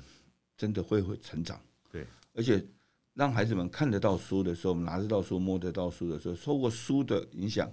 [0.56, 2.64] 真的会会成长，对，而且
[3.12, 7.70] 让孩子们看得到书的时候，拿得到书、摸得到书的时候，受过书的影响，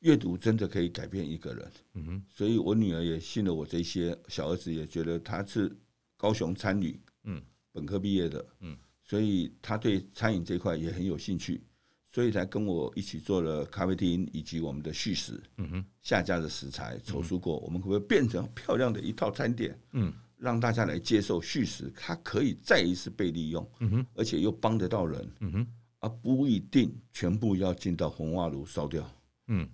[0.00, 1.72] 阅读真的可以改变一个人。
[1.94, 5.74] 嗯哼，所以我女儿也信了我这些，小儿子也觉得他是
[6.16, 7.40] 高雄参与，嗯，
[7.76, 11.62] 本科毕业的，嗯，所以他对餐饮这块也很有兴趣。
[12.08, 19.78] 所以才跟我一起做了咖啡厅以及我们的续食，嗯哼，下架的食材筹出过，我们可不可以变成漂亮的一套餐点？
[19.92, 25.66] 嗯，让大家来接受续食，它可以再一次被利用，嗯哼，而且又帮得到人，嗯哼，
[26.00, 29.06] 而不一定全部要进到红瓦炉烧掉，
[29.48, 29.68] 嗯，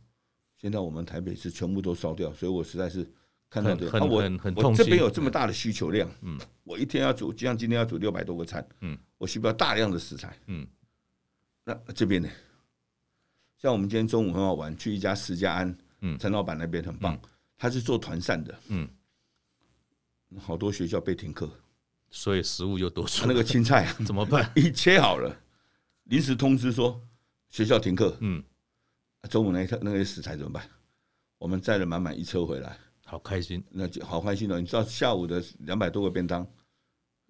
[0.56, 3.08] 现在我们台北市全部都烧掉，所以我实在是
[3.52, 4.22] 看到这个，我
[4.56, 10.66] 我这边有这么大的需求量，嗯，我一天要煮，就像今天要煮六百多个餐，嗯，我需要大量的食材，嗯。
[11.64, 12.28] 那这边呢？
[13.58, 17.20] 像我们今天中午很好玩，去一家十家安，嗯，陈老板那边很棒，
[17.58, 18.88] 他是做团膳的，嗯，
[20.38, 21.48] 好多学校被停课，
[22.10, 23.26] 所以食物又多出。
[23.26, 24.50] 那个青菜怎么办？
[24.56, 25.36] 一切好了，
[26.04, 26.98] 临时通知说
[27.50, 28.42] 学校停课，嗯，
[29.28, 30.66] 中午那一那些食材怎么办？
[31.36, 32.78] 我们载了满满一车回来，
[33.12, 34.59] 好开心，那就好开心了。
[34.59, 36.46] 你知道下午的两百多个便当，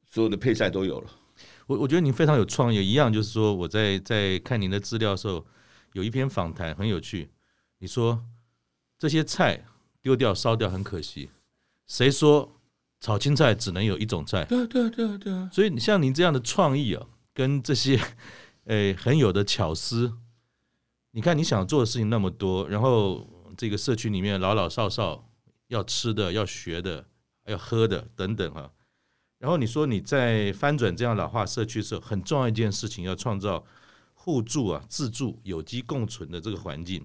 [0.06, 1.10] 所有的配菜都有了。
[1.66, 5.44] 我我觉得您非常有创意，一样就是说，我在在看您的资料的时候，
[5.94, 7.32] 有一篇访谈很有趣。
[7.78, 8.24] 你说
[8.96, 9.64] 这些菜
[10.00, 11.30] 丢掉烧掉很可惜，
[11.88, 12.60] 谁说
[13.00, 14.44] 炒青菜只能有一种菜？
[14.44, 15.48] 对对对对。
[15.50, 17.98] 所以你像您这样的创意啊，跟这些
[18.66, 20.12] 诶很有的巧思，
[21.10, 25.28] 你看你想做的事情那么多，然后这个社区里面老老少少
[25.72, 27.04] 要吃的、要学的、
[27.46, 28.70] 要喝的等等啊。
[29.38, 33.64] 然后你说你在翻转这样老化社区的时候，很重要一件事情，要创造
[34.12, 37.04] 互助啊、自助、有机共存的这个环境。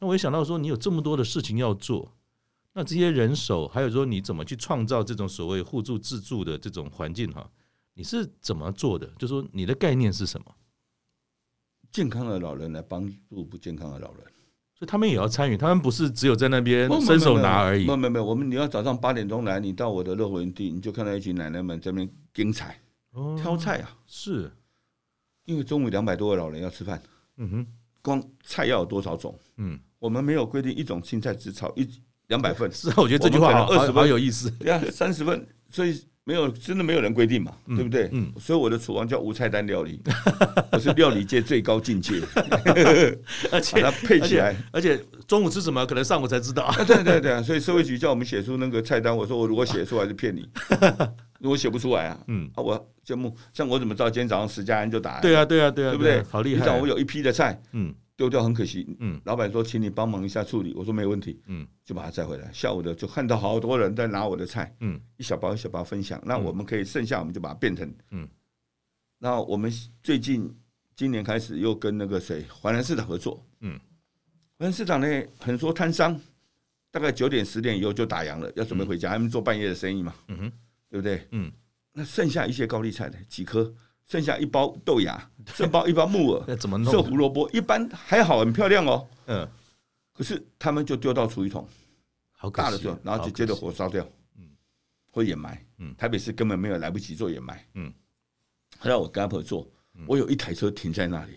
[0.00, 2.16] 那我也想到说，你有这么多的事情要做，
[2.72, 7.48] 那这些人手，还有说你怎么去创造这种所谓互助自助的这种环境哈？
[7.94, 9.06] 你是怎么做的？
[9.18, 10.54] 就说你的概念是什么？
[11.92, 14.24] 健康的老人来帮助不健康的老人，
[14.78, 15.56] 所以他们也要参与。
[15.56, 17.84] 他们不是只有在那边伸手拿而已。
[17.84, 22.78] 没有没有没有，我们你要早上八点钟来，你到我的乐活园地，你就看到一群奶奶们在那边拣菜、
[23.36, 23.90] 挑菜啊。
[24.06, 24.52] 是，
[25.46, 27.02] 因为中午两百多个老人要吃饭。
[27.38, 27.66] 嗯哼，
[28.02, 29.36] 光菜要有多少种？
[29.56, 31.88] 嗯，我们没有规定一种青菜只炒一
[32.28, 32.70] 两百份。
[32.72, 34.48] 是啊，我觉得这句话好二十分有意思。
[34.52, 36.00] 对啊，三十份，所以。
[36.28, 38.10] 没有，真的没有人规定嘛，嗯、对不对？
[38.12, 39.98] 嗯，所以我的厨房叫无菜单料理，
[40.70, 42.20] 我是料理界最高境界，
[43.50, 46.64] 而且它配起来而，而且中午吃什么可能上午才知道。
[46.64, 50.46] 啊、对对对，所以社会局叫我们写出那个菜单，我说我如果写出来是骗你，
[51.40, 55.20] 如果写不出来啊，嗯啊，我节目像我怎么知道今天早上石家安就打？
[55.22, 56.22] 对啊对啊对啊，对不对？
[56.30, 56.60] 好厉害！
[56.60, 57.94] 你讲我有一批的菜，嗯。
[58.18, 62.50] 丢掉很可惜，嗯，老板说请你帮忙一下处理，我说没问题，嗯，就把它带回来。
[62.52, 68.28] 下午的就看到好多人在拿我的菜，嗯，一小包一小包分享，那我们可以剩下我们就把它变成，嗯，
[69.18, 70.52] 那我们最近
[70.96, 73.78] 今年开始又跟那个谁华南市场合作，嗯，
[74.58, 75.06] 华南市场呢
[75.38, 76.20] 很多摊商
[76.90, 80.52] 大概九点十点以后就打烊了，要准备回家，他们做半夜的生意嘛，嗯哼，
[80.90, 81.24] 对不对？
[81.30, 81.52] 嗯，
[81.92, 83.72] 那剩下一些高丽菜的几颗。
[84.08, 86.90] 剩下一包豆芽，剩包一包木耳， 怎么弄？
[86.90, 89.06] 这胡萝卜一般还好，很漂亮哦。
[89.26, 89.46] 嗯，
[90.14, 91.68] 可是他们就丢到厨余桶，
[92.32, 94.02] 好大的时候，然后就接着火烧掉，
[94.38, 94.48] 嗯，
[95.12, 97.92] 或掩埋，嗯，台北市根本没有来不及做掩埋，嗯，
[98.78, 99.70] 后来我跟他合作，
[100.06, 101.32] 我有一台车停在那里，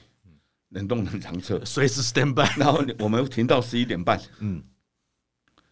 [0.70, 4.64] 冷冻冷藏车， 随时 stand by，然后我们停到十一点半，嗯，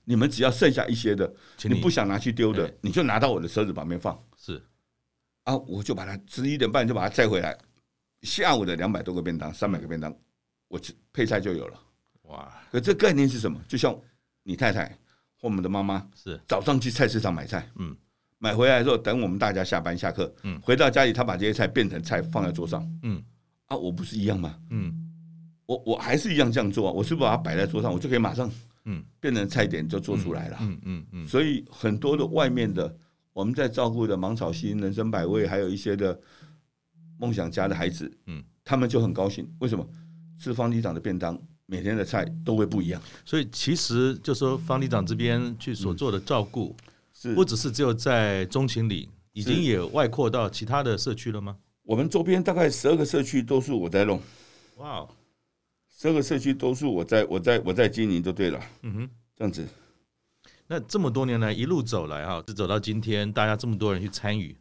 [0.04, 1.34] 你们只要剩下一些的，
[1.64, 4.29] 你不想拿去丢的，你就拿到我的车子旁边放，是。
[5.50, 5.58] 啊！
[5.68, 7.58] 我就把它十一点半就把它载回来，
[8.22, 10.16] 下午的两百多个便当，三百个便当，
[10.68, 10.80] 我
[11.12, 11.80] 配菜就有了。
[12.24, 12.54] 哇！
[12.72, 13.60] 可这概念是什么？
[13.68, 14.00] 就像
[14.44, 14.86] 你太太
[15.36, 17.98] 或我们的妈妈是早上去菜市场买菜，嗯，
[18.38, 23.24] 买回来之后等我们大家下班下课，嗯，回到家里，他把这些菜变成菜放在桌上，嗯，
[23.66, 24.56] 啊，我不是一样吗？
[24.70, 24.94] 嗯，
[25.66, 28.52] 我我还是一样这样做啊，我是不是把它摆在桌上，我就可以马上，
[28.86, 31.28] 嗯，变成菜点就做出来了，嗯嗯嗯。
[31.28, 32.96] 所以很多的外面的。
[33.34, 36.20] 我们在照顾的芒草心、人生百味，还有一些的
[37.18, 39.50] 梦想家的孩子，嗯，他们就很高兴。
[39.60, 39.88] 为什么？
[40.40, 43.02] 吃方里长的便当，每天的菜都会不一样。
[43.26, 46.74] 所以其实就说方里长这边去所做的照顾，
[47.14, 51.58] 是不只是只有在中情里，已经也外扩到其他的社区了吗？
[51.84, 54.22] 我们周边大概十二个社区都是我在弄。
[54.78, 55.06] 哇，
[55.94, 58.60] 十二个社区都是我在我在我在经营就对了。
[58.84, 59.68] 嗯哼，这样子。
[60.72, 64.56] 那这么多年来一路走来哈，是走到今天，大家这么多人去参与，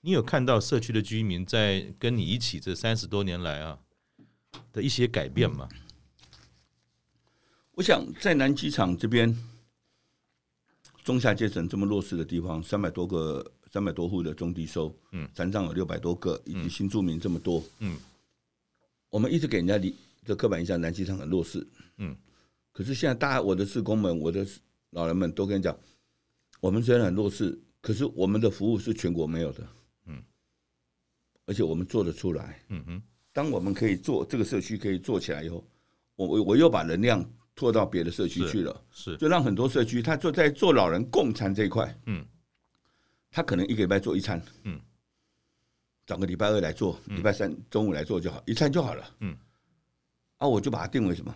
[0.00, 3.78] 你有看到社区的居民在跟你一起这三十多年来啊
[4.72, 5.68] 的一些改变吗？
[7.72, 9.36] 我想在南机场这边，
[11.04, 17.98] 中下阶层这么弱势的地方，三百多个、三百多户的中低收，嗯，残障有六百多个，以及新住民这么多，嗯，
[19.10, 21.66] 我们一直给人家的这刻板印象，南机场很弱势，
[21.98, 22.16] 嗯，
[22.72, 24.46] 可是现在大家我的职工们，我的。
[24.94, 25.76] 老人们都跟你讲，
[26.60, 29.66] 我们虽然很弱势，可是我们的服务是全国没有的，
[30.06, 30.22] 嗯，
[31.46, 33.02] 而且我们做得出来，嗯哼。
[33.32, 35.66] 当我们可以做这个社区可以做起来以后，
[36.14, 42.24] 我我我又把能量拖到别的社区去了，是，就让很多社区他做在做老人共餐这一块，嗯，
[43.32, 44.80] 他可能一个礼拜做一餐，嗯，
[46.06, 49.36] 找个礼拜二来做，礼拜三中午来做就好，一餐就好了，嗯，
[50.38, 51.34] 啊，我就把它定为什么？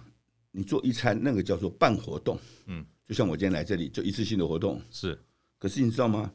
[0.53, 2.87] 你做一餐那个叫做办活动，嗯。
[3.09, 5.19] 就像我今天来这里，就一次性的活动是，
[5.59, 6.31] 可是你知道吗？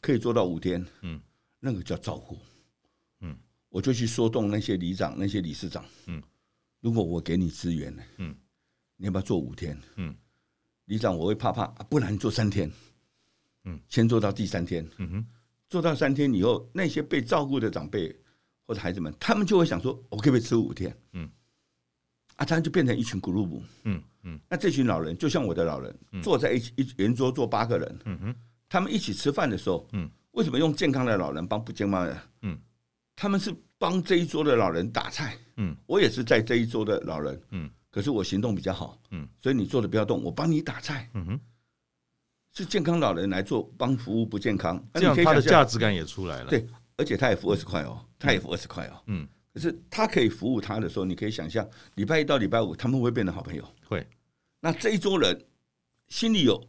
[0.00, 1.20] 可以做到五天，嗯，
[1.58, 2.38] 那个叫照顾，
[3.20, 3.36] 嗯，
[3.68, 6.22] 我就去说动那些里长、那些理事长，嗯，
[6.80, 8.34] 如果我给你资源呢，嗯，
[8.96, 9.78] 你要不要做五天？
[9.96, 10.16] 嗯，
[10.86, 12.72] 里长我会怕怕，不然做三天，
[13.64, 15.26] 嗯，先做到第三天，嗯哼，
[15.68, 18.18] 做到三天以后，那些被照顾的长辈
[18.64, 20.98] 或者孩子们，他们就会想说，我可不可以吃五天？
[21.12, 21.30] 嗯。
[22.40, 28.34] 啊，他就变成一群 group，嗯嗯，那这群老人就像我的老人，坐在一起一圆桌坐八个人，嗯哼，
[28.66, 32.22] 他们一起吃饭的时候，嗯，为什么用健康的老人帮不健康的？
[32.40, 32.58] 嗯，
[33.14, 41.40] 他们是帮这一桌的老人打菜，嗯，我也是在这一桌的老人，嗯，可是我行动比较好，嗯，所以你坐的不要动，我帮你打菜，嗯哼，
[42.54, 49.28] 是健康老人来做帮服务不健康，这样他的价值感也出来了，对，而且他也付二十块哦，他也付二十块哦，嗯。
[49.52, 53.68] 可是他可以服务他的时候，你可以想象，礼拜一到礼拜五他们会变成好朋友。
[53.88, 54.06] 会，
[54.60, 55.44] 那这一桌人
[56.08, 56.62] 心里有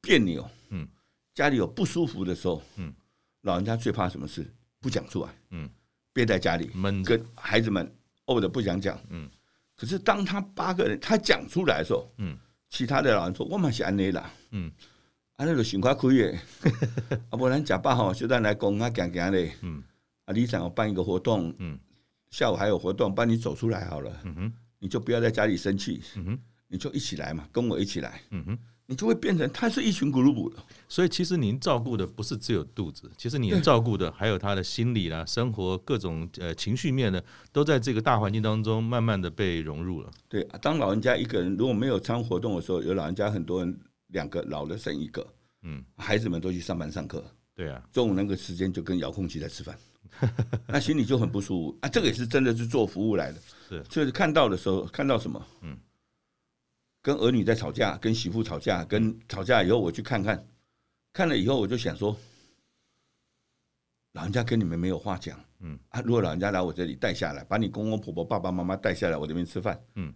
[0.00, 0.86] 别扭，嗯，
[1.34, 2.94] 家里有不舒服的时候，嗯，
[3.42, 4.46] 老人家最怕什么事？
[4.80, 5.68] 不讲出来，嗯，
[6.12, 7.92] 憋在家里，闷，跟孩子们
[8.26, 9.28] 怄的不想讲，嗯。
[9.74, 12.38] 可是当他八个人他讲出来的时候，嗯，
[12.70, 14.70] 其他的老人说：“我们是安内啦，嗯，
[15.34, 16.38] 安内就心快开耶，
[17.30, 19.82] 啊，不然假爸好，就在来讲啊讲讲嘞，嗯，
[20.26, 21.76] 啊，里长要办一个活动，嗯。”
[22.34, 24.10] 下午还有活动，帮你走出来好了。
[24.24, 26.02] 嗯哼，你就不要在家里生气。
[26.16, 28.20] 嗯哼，你就一起来嘛，跟我一起来。
[28.30, 28.58] 嗯哼。
[28.86, 30.56] 你就会变成他是一群咕噜布的，
[30.88, 40.10] 所以其实您照顾的不是只有肚子，其实您照顾的还有他的心理啦、生活各种呃情绪面呢，都在这个大环境当中慢慢的被融入了。
[40.28, 43.74] 对，当老人家一个人如果没有参活动的时候，有老人家很多人
[44.08, 45.26] 两个老的生一个，
[45.62, 49.74] 嗯，孩子们都去上班上课，对啊，中午那个时间就跟遥控器在吃饭，
[50.68, 51.88] 那心里就很不舒服啊。
[51.88, 55.78] 这个也是真的是做服务来的，是，就是看到的时候看到什么，嗯。
[57.02, 60.46] 跟儿女在吵架，跟媳妇吵架，跟吵架以后我去看看，
[61.12, 62.16] 看了以后我就想说，
[64.12, 65.78] 老人家跟你们没有话讲，嗯。
[65.90, 70.14] 啊，如果老人家来我这里带下来，把你公公婆婆、爸爸妈妈带下来我这边吃饭，嗯，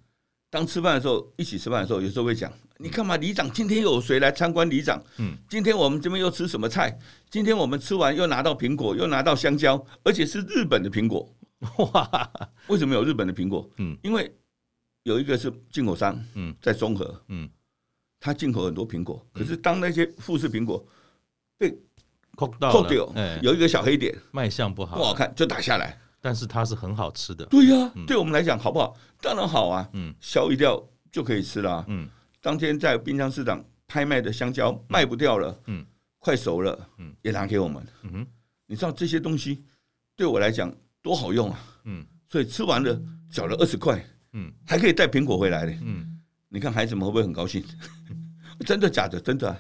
[0.51, 3.51] 当吃饭的时候一起吃饭的时候，有时候会讲，你看嘛，里长？
[3.53, 5.03] 今天又有谁来参观里长？
[5.19, 6.99] 嗯，今天我们这边又吃什么菜？
[7.31, 11.35] 今天我们吃完又拿到苹果，又拿到香蕉，而且是日本的苹果，
[11.93, 12.31] 哇，
[12.69, 13.69] 为什么有日本的苹果？
[13.79, 14.33] 嗯，因为。
[15.05, 17.49] 有一个是进口商，嗯，在中和，嗯，
[18.21, 20.87] 他进口很多苹果，可是当那些富士苹果
[21.57, 21.75] 被
[22.37, 25.99] 扣到掉，有一个小黑点，卖相不好，不好看，就打下来。
[26.21, 28.97] 但是它是很好吃的，对呀，对我们来讲好不好？
[29.21, 32.09] 当然好啊，嗯，削一掉就可以吃了，嗯。
[32.41, 35.85] 当天在滨江市场拍卖的香蕉卖不掉了，嗯，
[36.19, 38.27] 快熟了，嗯，也拿给我们，嗯哼。
[38.67, 39.65] 你知道这些东西
[40.15, 43.01] 对我来讲多好用啊，嗯，所以吃完了
[43.31, 44.05] 缴了二十块。
[44.35, 45.73] 嗯，还可以带苹果回来的。
[45.83, 47.65] 嗯，你看孩子们会不会很高兴？
[48.67, 49.19] 真的假的？
[49.21, 49.57] 真的。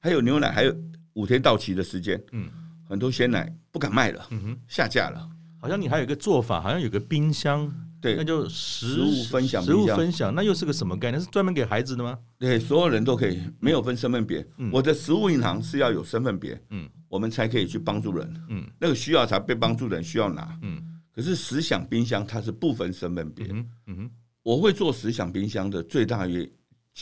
[0.00, 0.74] 还有牛奶，还有
[1.14, 2.20] 五天到期的时间。
[2.32, 2.50] 嗯，
[2.88, 4.26] 很多鲜奶不敢卖了。
[4.30, 5.28] 嗯哼，下架了。
[5.66, 7.68] 好像你还有一个做法，好像有个冰箱。
[8.00, 9.60] 对，那就食物分享。
[9.64, 11.20] 食物分享，那又是个什么概念？
[11.20, 12.16] 是专门给孩子的吗？
[12.38, 14.46] 对，所有人都可以，没有分身份别。
[14.70, 16.60] 我的食物银行是要有身份别。
[16.70, 18.44] 嗯，我们才可以去帮助人。
[18.48, 20.56] 嗯，那个需要才被帮助的人需要拿。
[20.62, 20.80] 嗯。
[21.10, 24.10] 可是十享冰箱它是不分身份别，嗯哼，
[24.42, 26.46] 我会做十享冰箱的最大原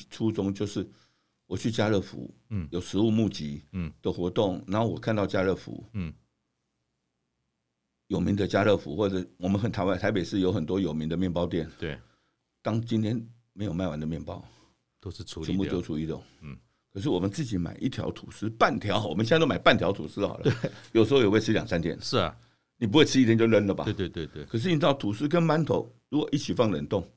[0.09, 0.89] 初衷就是
[1.49, 6.13] 我去家乐福，嗯，有食物募集，嗯的活动，然后我看到家乐福，嗯，
[8.09, 11.99] 有名的家乐福或者我们很台湾台北市有很多有名的面包店，对，
[12.63, 13.21] 当今天
[13.53, 14.45] 没有卖完的面包
[15.01, 16.57] 都是处理全部都处理掉，嗯，
[16.93, 22.37] 可是我们自己买一条吐司半条，我们现在都买半条吐司好了，对，有时候也会吃两三天，是啊。
[22.77, 23.85] 你不会吃一天就扔了吧？
[23.85, 24.45] 对对对对。
[24.47, 27.09] 可是你知道吐司跟馒头如果一起放冷冻，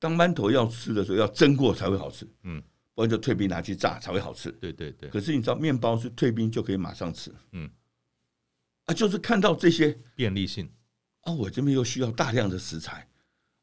[0.00, 2.26] 当馒头要吃的时候要蒸过才会好吃。
[2.42, 2.60] 嗯，
[2.92, 4.50] 不然就退冰拿去炸才会好吃。
[4.60, 5.08] 对对对。
[5.08, 7.32] 可是你知道面包是退冰就可以马上吃。
[7.52, 7.70] 嗯。
[8.86, 10.70] 啊，就是看到这些便利性
[11.22, 13.08] 啊，我这边又需要大量的食材。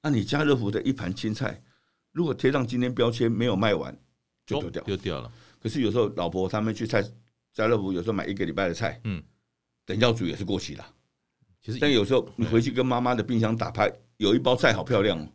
[0.02, 1.62] 那你家乐福的一盘青菜，
[2.12, 3.94] 如果贴上今天标签没有卖完，
[4.46, 5.32] 就丢掉丢掉了。
[5.62, 7.04] 可是有时候老婆他们去菜
[7.54, 9.22] 家乐福，有时候买一个礼拜的菜，嗯，
[9.86, 10.94] 等要煮也是过期了。
[11.62, 15.30] 其实，但有时候你回去跟妈妈的冰箱打开，有一包菜好漂亮，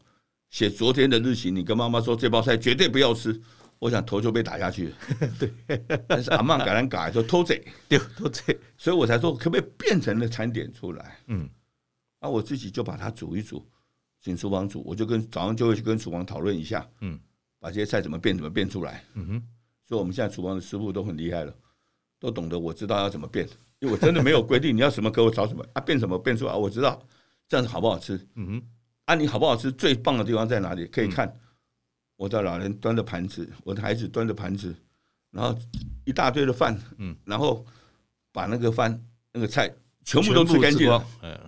[0.49, 3.39] 写昨天的日期，你跟妈妈说这包菜绝对不要吃，
[3.85, 4.97] 我想头就被打下去了。
[5.39, 5.53] 对，
[6.09, 11.19] 但是阿曼改来改，说偷贼， 对，偷贼，所以我才说可不可以变成了餐点出来？
[11.27, 11.47] 嗯，
[12.19, 13.63] 那我自己就把它煮一煮，
[14.23, 17.21] 请厨房煮，我就跟早上就会去跟厨房讨论一下，嗯，
[17.61, 19.05] 把这些菜怎么变怎么变出来。
[19.13, 19.43] 嗯哼，
[19.87, 21.55] 所以我们现在厨房的师傅都很厉害了，
[22.19, 23.47] 都懂得我知道要怎么变。
[23.81, 26.99] 因为我真的没有规定你要什么给我炒什么啊，变什么变出来，我知道
[27.47, 28.17] 这样子好不好吃。
[28.37, 28.63] 嗯哼，
[29.05, 29.71] 啊，你好不好吃？
[29.71, 30.87] 最棒的地方在哪里？
[30.87, 31.31] 可以看
[32.25, 34.75] 我的老人端着盘子，我的孩子端着盘子，
[35.31, 35.55] 然后
[36.07, 37.63] 一大堆的饭，嗯，然后
[38.33, 38.99] 把那个饭
[39.31, 39.71] 那个菜
[40.07, 41.07] 全部都吃干净了。
[41.21, 41.39] 嗯，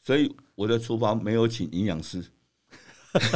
[0.00, 2.24] 所以我的厨房没有请营养师，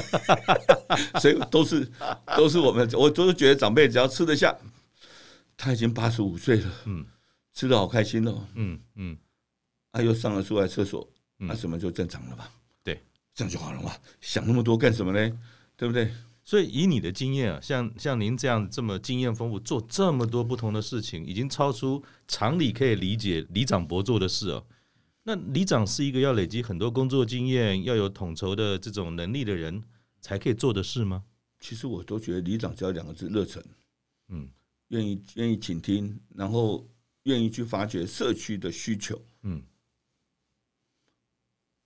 [1.20, 1.86] 所以都是
[2.34, 4.56] 都是我们，我都是觉得长辈只要吃得下，
[5.54, 6.72] 他已经八十五岁了。
[6.86, 7.04] 嗯。
[7.52, 9.16] 吃的好开心哦，嗯嗯，
[9.92, 11.06] 他又上了出来厕所，
[11.36, 12.50] 那什么就正常了吧？
[12.82, 13.02] 对，
[13.34, 13.92] 这样就好了嘛。
[14.20, 15.38] 想那么多干什么呢？
[15.76, 16.10] 对不对？
[16.46, 24.66] 所以以你的经验啊，像像您这样这么经验丰富，做这么多不同的事情，已经超出常理可以理解里长伯做的事哦。
[25.24, 29.82] 那里长是一个要累积很多工作经验，要有统筹的这种能力的人
[30.22, 31.24] 才可以做的事吗？
[31.60, 33.62] 其实我都觉得里长只要两个字：热忱。
[34.28, 34.48] 嗯，
[34.88, 36.88] 愿意愿意倾听，然后。
[37.26, 39.60] 愿意去发掘社区的需求，嗯，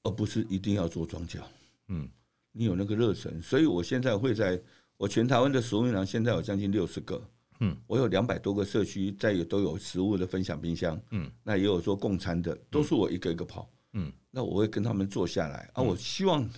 [0.03, 1.41] 而不是一定要做庄稼，
[1.89, 2.11] 嗯，
[2.53, 4.61] 你有那个热忱，所以我现在会在
[4.97, 7.23] 我全台湾的食物银行现在有将近六十个，
[7.61, 15.71] 嗯，我有两百多个社区在也都有食物的分享冰箱，嗯，那也有做共餐的，都是我一个一个跑，嗯，那我会跟他们坐下来。
[15.75, 16.49] 啊，我希望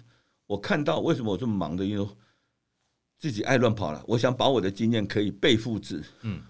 [0.46, 2.08] 我看到为什么我这么忙的，因为
[3.18, 6.42] 自己爱乱跑了，我想把我的经验可以被复制，嗯。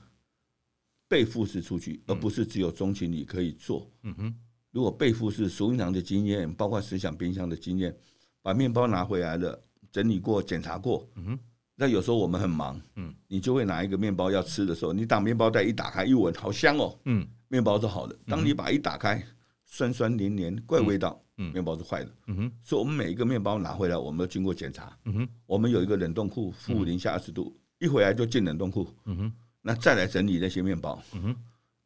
[1.09, 3.87] 被复制出去，而不是只有中情里可以做。
[4.03, 4.35] 嗯哼，
[4.71, 7.95] 如果被复制食物银行的经验，包括思想冰箱的经验，
[8.43, 9.59] 把面包拿回来了，
[9.91, 11.39] 整理过、检查过，嗯哼，
[11.77, 18.19] 那有时候我们很忙，嗯，你就会拿一个面包要吃的时候，你打面包袋一打开一闻，好香哦，嗯，面包是好的。
[18.27, 19.25] 当你把一打开，
[19.65, 22.53] 酸酸黏黏怪味道，嗯，面包是坏的，嗯哼。
[22.63, 25.29] 所以我们每一个面包拿回来，我们都经过检查，嗯哼。
[25.47, 29.33] 我们有一个冷冻库，负零下二十度，一回来就进冷冻库，嗯哼。
[29.61, 31.37] 那再来整理那些面包，嗯哼，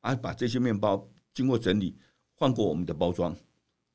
[0.01, 1.97] 啊，把这些面包经过整理。
[2.39, 3.35] 换过我们的包装，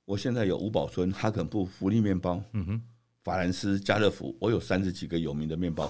[0.05, 2.81] 我现在有五宝村、哈肯布、福利面包，嗯哼，
[3.23, 5.87] 法兰斯、家乐福，我有三十几个有名的面包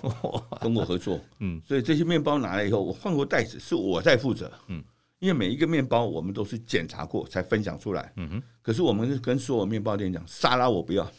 [0.59, 4.83] 跟我合作， 嗯，所以这些面包拿来以后，我换过袋子，是我在负责，嗯，
[5.19, 11.09] 因为每一个面包我们都是检查过才分享出来，嗯哼，可是我们跟所有面包店讲，沙拉我不要，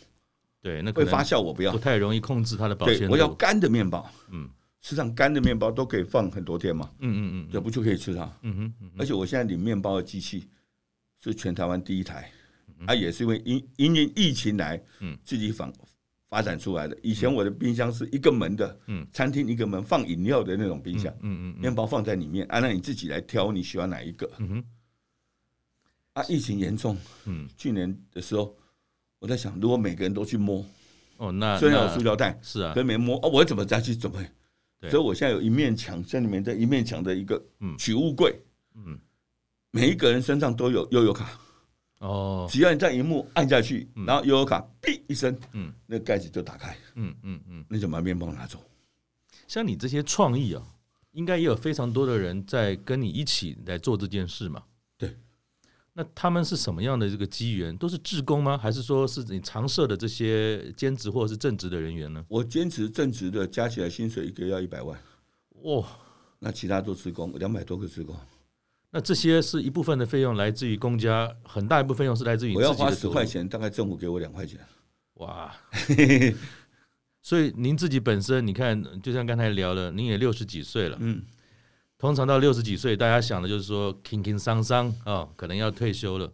[0.60, 4.48] 对，那会发酵我不要，不太容易控制它的保鲜，我要干的面包，嗯，
[4.80, 10.46] 实上干的面包都可以放很多天嘛，嗯嗯嗯，这不就可以吃它，嗯哼，而且我现在领面包的机器。
[11.24, 12.28] 是全台湾第一台，
[12.86, 15.72] 啊，也是因为因因为疫情来，嗯，自己发
[16.28, 16.96] 发展出来的。
[17.02, 24.64] 以前我的冰箱是一个门的，嗯，餐厅一个门放饮料的那种冰箱，嗯嗯，面包放在里面，啊，那你自己来挑你喜欢哪一个，嗯哼。
[26.14, 28.56] 啊，疫情严重，嗯，去年的时候，
[29.18, 30.64] 我在想，如果每个人都去摸，
[31.16, 34.18] 哦，那虽然有塑料袋，是啊，可没摸，啊，我怎么再去准备？
[34.90, 37.40] 所以我现在有一面墙，这里面在一面墙的一个
[37.78, 38.38] 取物柜，
[38.74, 38.98] 嗯。
[39.74, 41.40] 每一个人身上都有悠游卡
[42.02, 48.58] 哦，只要你在荧幕按下去，然后悠游卡哔一声，嗯，那盖子就打开，嗯嗯嗯，那就把面包拿走。
[49.46, 50.60] 像你这些创意啊，
[51.12, 54.64] 应该也有非常多的人在跟你一起来做这件事嘛。
[54.98, 55.16] 对，
[55.92, 57.76] 那他们是什么样的这个机缘？
[57.76, 58.58] 都是志工吗？
[58.58, 62.24] 还是说是你常设的这些兼职或者是正职的人员呢？
[62.26, 64.98] 我兼职正职的加起来薪水一个月要一百万，
[65.62, 65.86] 哇，
[66.40, 68.16] 那其他都志工，两百多个职工。
[68.94, 74.60] 那这些是一部分的费用来自于公家，很大一部分费用是来自于我要花十块钱，大概政府给我两块钱。
[75.16, 75.50] 哇，
[77.22, 81.22] 所以您自己本身，你看，就像刚才聊了，您也六十几岁了，嗯，
[81.96, 86.30] 通常到六十几岁，大家想的就是说，轻轻桑桑啊，可能要退休了。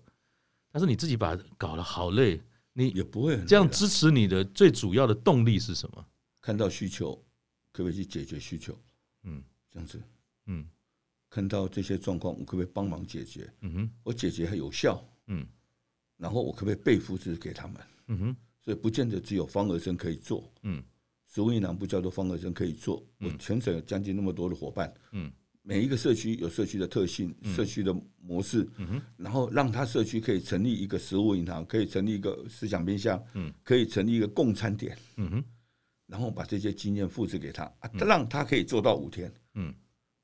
[0.73, 2.41] 但是你自己把搞得好累，
[2.73, 6.05] 你也不会这样支持你的最主要的动力是什么？
[6.41, 7.15] 看到需求，
[7.73, 8.77] 可不可以去解决需求？
[9.23, 10.03] 嗯，这样子，
[10.47, 10.67] 嗯。
[11.31, 13.53] 看到这些状况，我可不可以帮忙解决？
[13.61, 15.47] 嗯哼，我解决还有效，嗯，
[16.17, 17.77] 然后我可不可以背复制给他们？
[18.07, 20.83] 嗯哼，所以不见得只有方和生可以做，嗯，
[21.27, 25.31] 食物银行不叫做方和生可以做，我全省有将近那么多的伙伴，嗯，
[25.63, 35.45] 每一个社区有社区的特性，社区的模式，嗯哼，然后让他社区可以成立一个食物银行，可以成立一个思想冰箱，嗯，可以成立一个共餐点，嗯哼，
[36.07, 39.75] 然后把这些经验复制给他，啊，让他可以做到五天，嗯。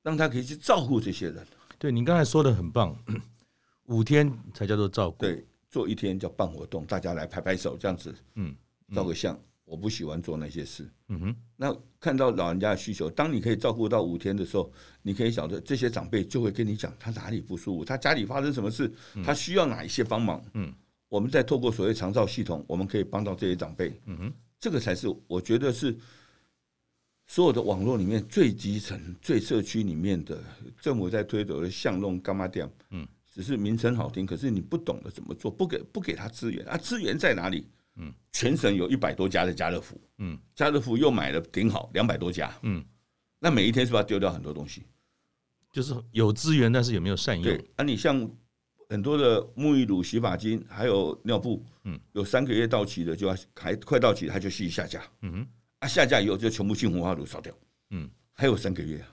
[0.04, 1.44] 让他可以去照顾这些人。
[1.78, 2.96] 对，你刚才说的很棒，
[3.86, 5.16] 五天才叫做照顾。
[5.18, 8.54] 对，做一天叫办活动，大家来拍拍手这样子，嗯，
[8.94, 9.36] 照个相。
[9.64, 10.86] 我不喜欢做那些事。
[11.08, 11.36] 嗯哼。
[11.56, 18.92] 那看到老人家的需求，当你可以照顾到五天的时候，你可以晓得这些长辈就会跟你讲他哪里不舒服，他家里发生什么事，
[19.24, 20.44] 他需要哪一些帮忙。
[20.52, 20.70] 嗯。
[21.08, 23.98] 我们再透过所谓长照系统，我们可以帮到这些长辈。
[24.04, 24.32] 嗯哼。
[24.60, 25.96] 这个才是我觉得是。
[27.34, 30.40] 所有的网络里面最基层、最社区里面的
[30.80, 36.76] 政府在推走的巷弄干嘛店，嗯，只是名称好听，可是你不懂得怎么做，不给不给他资源啊？
[36.76, 37.66] 资源在哪里？
[37.96, 42.84] 嗯，全省有一百多家的家乐福，嗯，家乐福又买了顶好两百多家，嗯，
[43.40, 44.84] 那每一天是不是要丢掉很多东西？
[45.72, 47.42] 就是有资源，但是有没有善用？
[47.42, 48.30] 对，啊，你像
[48.88, 55.48] 很多的沐浴乳、洗发精，还有尿布，嗯，有三个月到期的，就要还快到期，他就继续下架，嗯哼。
[55.86, 57.52] 下架以后就全部进焚化炉烧掉，
[57.90, 59.04] 嗯，还有三个月，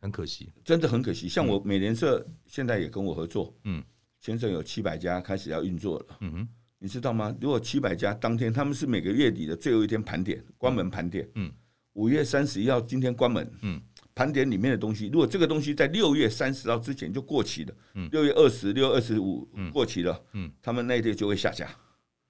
[0.00, 1.28] 很可惜，真的很可惜。
[1.28, 3.82] 像我美联社现在也跟我合作，嗯，
[4.20, 6.48] 全省有七百家开始要运作了，嗯哼，
[6.78, 7.34] 你知道吗？
[7.40, 11.52] 如果七百家当天他们是每个月底的最后一天盘点，关门盘点，嗯，
[11.94, 13.80] 五月三十一号今天关门，嗯，
[14.14, 21.68] 盘点里面的东西，如果这个东西在六月三十号之前就过期了，嗯，六月二十六、二十五过期了，嗯，他们那一天就会下架，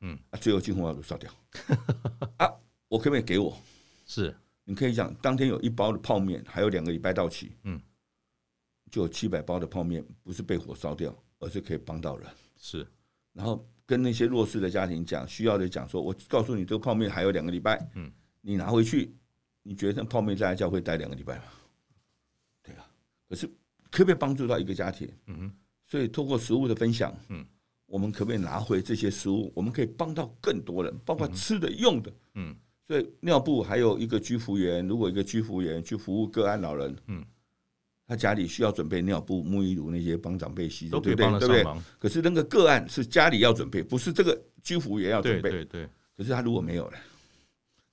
[0.01, 1.31] 嗯，啊，最后进红花炉烧掉，
[2.39, 2.49] 啊。
[2.89, 3.57] 我可不可以给我？
[4.07, 4.35] 是，
[4.65, 7.81] 你可以讲，当天有一包的泡面，还有两个礼拜到期，嗯，
[8.91, 12.29] 就有七百包的泡面，不是被火烧掉，而是可以帮到人。
[12.57, 12.87] 是，
[13.33, 19.15] 然后跟那些弱势的家庭讲，需要的讲说，我告诉你，这个泡面还有两个礼拜，嗯，你拿回去，
[19.63, 21.45] 你觉得泡面在家会待两个礼拜吗？
[22.63, 22.89] 对啊，
[23.29, 23.47] 可是
[23.91, 25.11] 可不可以帮助到一个家庭？
[25.27, 25.53] 嗯哼，
[25.87, 27.45] 所以透过食物的分享，嗯。
[27.89, 29.53] 我们可不可以拿回这些食物？
[29.55, 32.13] 我们可以帮到更多人，包括吃的、用的。
[32.35, 32.53] 嗯，
[32.87, 37.25] 所以尿布还有一个居服员，如果一个居服员去服务个案老人，嗯，
[38.07, 41.85] 他家里需要准备尿布、沐浴乳那些帮长辈洗，都可以帮得上忙。
[41.99, 45.51] 可是那个个案是家里要准备，不是这个居服员要准备。
[45.51, 45.89] 对对对。
[46.17, 46.99] 可是他如果没有了，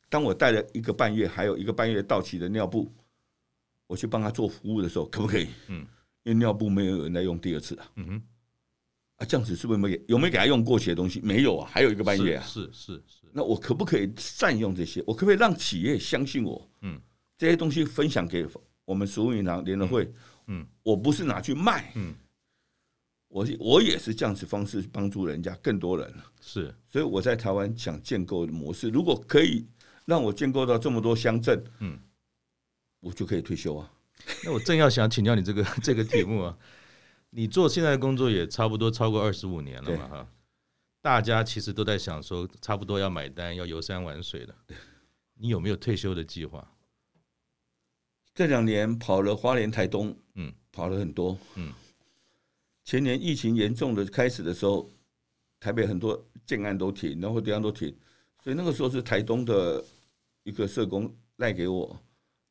[0.10, 2.89] 当我带了一个半月，还有一个半月到期的尿布，
[3.88, 5.48] 我去帮他做服务的时候，可不可以？
[5.70, 5.86] 嗯。
[6.24, 7.91] 因为尿布没有人在用第二次啊。
[7.96, 8.24] 嗯哼。
[9.18, 10.02] 啊，这样子是不是没给？
[10.08, 11.20] 有没有给他用过期的东西？
[11.22, 12.44] 没有啊，还有一个半月啊。
[12.46, 13.22] 是是是。
[13.34, 15.04] 那我可不可以善用这些？
[15.08, 16.70] 我可不可以让企业相信我？
[16.82, 17.02] 嗯。
[17.36, 18.48] 这些东西分享给
[18.86, 20.14] 我们食物银行联合会。
[20.48, 20.66] 嗯。
[20.84, 21.92] 我不是拿去卖。
[21.96, 22.14] 嗯。
[23.28, 26.14] 我我也是这样子方式帮助人家更多人。
[26.40, 26.74] 是。
[26.88, 29.66] 所以我在台湾想建构的模式，如果可以
[30.06, 32.00] 让我建构到这么多乡镇，嗯，
[33.00, 33.92] 我就可以退休啊。
[34.46, 36.58] 那我正要想请教你这个这个题目啊。
[37.32, 40.08] 你做现在的工作也差不多超过二十五年了嘛？
[40.08, 40.28] 哈，
[41.04, 44.56] 大家其实都在想说，差不多要买单，要游山玩水了。
[45.36, 46.66] 你有没有退休的计划？
[48.34, 51.74] 这两年跑了花莲、台东，嗯，跑了很多，嗯。
[52.86, 54.89] 前年疫情严重的开始的时候，
[55.60, 57.93] 台北很多建案都停，然后地方都停，
[58.41, 59.84] 所以那个时候是台东的
[60.43, 62.01] 一个社工赖给我，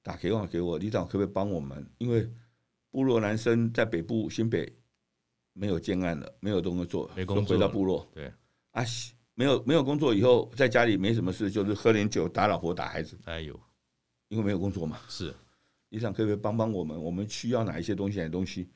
[0.02, 1.90] 打电话给我，李长可不可以帮我们？
[1.96, 2.30] 因为
[2.90, 4.70] 部落男生在北部新北
[5.54, 8.06] 没有建案了，没有东西做，没工作，回到部落。
[8.12, 8.30] 对
[8.72, 8.84] 啊，
[9.34, 13.18] 没有没有工作以后，在家里没什么事，就是喝点酒，打老婆，打孩子。
[13.24, 13.58] 哎呦，
[14.28, 15.00] 因为没有工作嘛。
[15.08, 15.34] 是，
[15.90, 17.02] 李长可不可以帮帮我们？
[17.02, 18.18] 我们需要哪一些东西？
[18.18, 18.68] 哪些东西？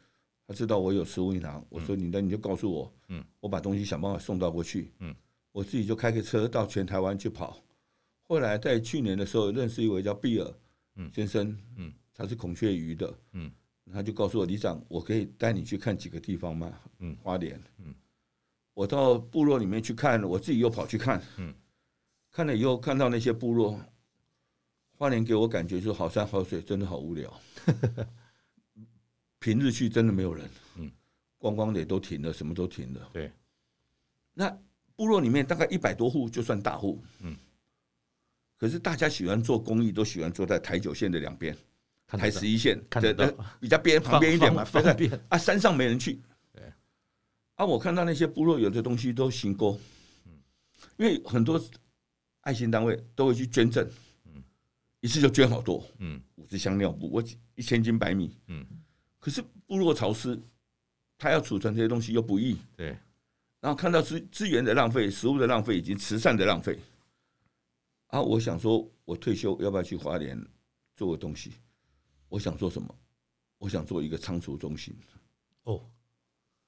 [0.47, 5.15] 他知道我有食物银行，我说你那你就告诉我，嗯，我把东西想办法送到过去，嗯，
[5.51, 7.59] 我自己就开个车到全台湾去跑。
[8.23, 10.55] 后来在去年的时候认识一位叫比尔，
[10.97, 13.51] 嗯，先生，嗯，他是孔雀鱼的，嗯。
[13.93, 16.73] 他就告诉我，李长，我可以带你去看几个地方吗？
[16.99, 17.95] 嗯，花莲，嗯，
[18.77, 21.55] 我到部落里面去看，我自己又跑去看，嗯，
[22.31, 23.81] 看了以后看到那些部落，
[24.99, 27.41] 花莲给我感觉就是好山好水，真的好无聊。
[29.41, 30.47] 平日去真的没有人，
[30.77, 30.93] 嗯，
[31.39, 33.09] 观光的也都停了，什么都停了。
[33.15, 33.33] 对，
[34.35, 34.55] 那
[34.95, 37.35] 部落里面大概一百多户就算大户，嗯，
[38.59, 41.57] 可是大家喜欢做公益，都喜欢坐在台九线的两边。
[42.09, 43.27] 台十一线，看得到
[43.59, 46.21] 比较边旁边一点嘛，方便 啊，山上没人去。
[47.57, 49.79] 对，啊，我看到那些部落有的东西都行过，
[50.27, 50.33] 嗯，
[50.99, 51.63] 因为很多
[52.43, 53.89] 爱心单位都会去捐赠，
[54.27, 54.43] 嗯，
[55.01, 57.23] 一次就捐好多，嗯，五十箱尿布，我
[57.55, 58.65] 一千斤白米，嗯，
[59.19, 60.39] 可是部落潮湿，
[61.19, 62.89] 他要储存这些东西又不易，对，
[63.61, 66.79] 然后看到资资源的浪费、食物的浪费以及慈善的浪费，
[68.09, 70.39] 啊，我想说，我退休要不要去花莲
[70.95, 71.53] 做个东西？
[72.29, 72.95] 我想做什么？
[73.59, 74.95] 我想做一个仓储中心。
[75.63, 75.83] 哦，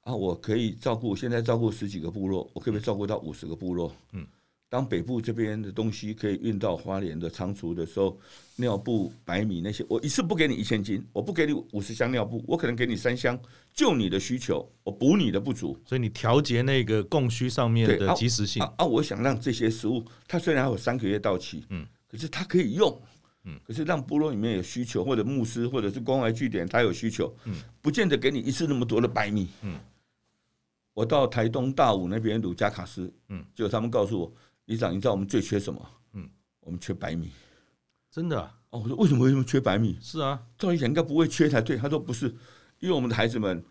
[0.08, 3.94] 啊，我可以照顾现在照顾十几个部落，我可不可以照顾到五十个部落？
[4.12, 4.26] 嗯，
[4.70, 8.18] 当北部这边的东西可以运到花莲的仓储的时候，
[8.56, 13.38] 尿布、白米那些，我一次不给你一千斤，我不给你五十箱尿布，我可能给你三箱，
[13.74, 15.78] 就你的需求，我补你的不足。
[15.84, 18.62] 所以你调节那个供需上面的及时性。
[18.62, 22.98] 啊，啊，我想让这些食物，它虽然还有三个月到期，嗯，可是它可以用。
[23.64, 29.78] 可是让部落里面有需求，或者牧师，或者是关怀据点，他有需求，嗯，不见得给你一次那么多的白米，嗯。
[30.98, 34.34] 我到台东大武那边鲁加卡斯，嗯，就他们告诉我，
[34.64, 35.80] 李长，你知道我们最缺什么？
[36.14, 36.28] 嗯，
[36.58, 37.30] 我们缺白米，
[38.10, 38.58] 真的啊？
[38.70, 39.96] 哦，我说为什么为什么缺白米？
[40.00, 41.76] 是啊，照理讲应该不会缺才对。
[41.76, 42.26] 他说不是，
[42.80, 43.64] 因为我们的孩子们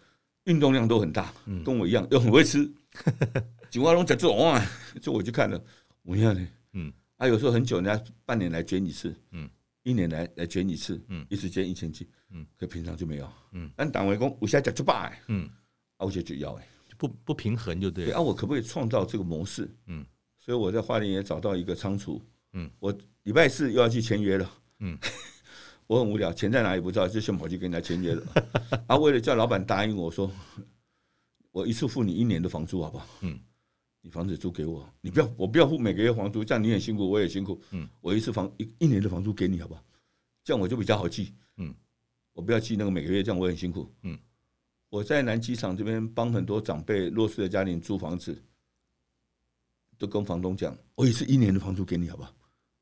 [0.45, 1.33] 运动量都很大，
[1.65, 2.71] 跟我一样，又很会吃，
[3.69, 4.65] 锦花龙讲这种啊，
[5.01, 5.61] 就我去看了，
[6.03, 9.49] 我一样的，嗯，啊，有时候很久，人家半年来捐一次，嗯。
[9.83, 15.49] 一年来来捐一次，嗯，一次捐一千斤，嗯，可平常就没有，嗯，但党委工我现在讲就罢，嗯，
[15.95, 16.67] 啊，我就就要哎，
[16.97, 19.69] 不不平衡就对，对，啊，我可不可以创造这个模式？
[19.85, 20.05] 嗯，
[20.37, 22.21] 所以我在花莲也找到一个仓储，
[22.53, 24.97] 嗯，我礼拜四又要去签约了，嗯，
[25.87, 28.23] 我很无聊，钱在哪里不知道，就先跑去跟人家签约了，
[28.87, 30.31] 啊，为了叫老板答应我说，
[31.51, 33.07] 我一次付你一年的房租好不好？
[33.21, 33.39] 嗯。
[33.99, 37.59] 你房子租给我，你不要，我不要付每个月房租，这样你很辛苦，我也辛苦。
[37.71, 39.83] 嗯，我一次房一一年的房租给你，好不好？
[40.45, 41.33] 这样我就比较好记。
[41.57, 41.75] 嗯，
[42.31, 43.91] 我不要记那个每个月，这样我很辛苦。
[44.03, 44.17] 嗯，
[44.89, 48.41] 我在南机场这边帮很多长辈弱势的家庭租房子，
[49.97, 52.33] 都跟房东讲，我也是一年的房租给你，好不好？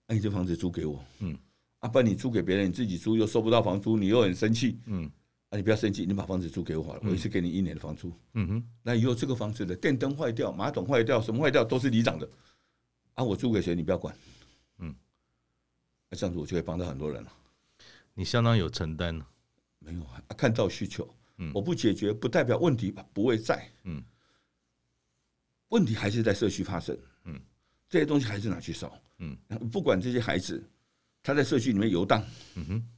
[0.08, 1.04] 那你这房子租给我。
[1.20, 1.38] 嗯，
[1.80, 4.80] 啊，不然你租给别人，你自己租又收不到房租，你又很生气。
[4.86, 5.12] 嗯。
[5.50, 8.12] 啊，你不要生气，你把房子租给我好了，我一次给你一年的房租。
[8.34, 12.28] 嗯哼，那以后这个房子的电灯坏掉、马桶坏掉、什么坏掉都是你长的。
[13.14, 14.18] 啊，我租给谁你不要管。
[14.80, 14.94] 嗯，
[16.10, 17.32] 那这样子我就可以帮到很多人了。
[18.16, 19.28] 你相当有承担了。
[19.78, 21.08] 没有啊，看到需求，
[21.38, 23.70] 嗯，我不解决不代表问题不会在。
[23.84, 24.04] 嗯，
[25.70, 26.98] 问题还是在社区发生。
[27.26, 27.40] 嗯，
[27.90, 28.98] 这些东西还是拿去烧。
[29.20, 29.38] 嗯，
[29.72, 30.64] 不管这些孩子
[31.22, 32.24] 他在社区里面游荡。
[32.56, 32.90] 嗯哼。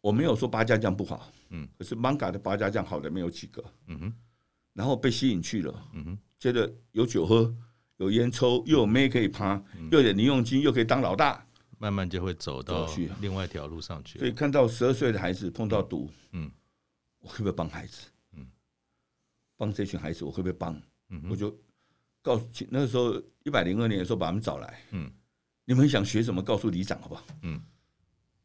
[0.00, 4.12] 我没有说八家将不好，嗯，可是 Manga 的八家将好的没有几个，嗯哼，
[4.72, 7.54] 然后被吸引去了，嗯哼，接着有酒喝，
[7.98, 11.46] 有烟抽，又有妹可以趴，又有零用金，又可以当老大，
[11.78, 12.84] 慢慢就会走到
[13.20, 14.18] 另外一条路上去。
[14.18, 16.50] 所以看到十二岁的孩子碰到毒，嗯，
[17.22, 18.06] 我会不会帮孩子？
[18.36, 18.46] 嗯，
[19.56, 20.78] 帮这群孩子我会不会帮？
[21.08, 21.50] 嗯，我就
[22.20, 23.14] 告诉那个时候
[23.44, 25.10] 一百零二年的时候把他们找来，嗯，
[25.64, 26.42] 你们想学什么？
[26.42, 27.26] 告诉里长好不好？
[27.40, 27.58] 嗯。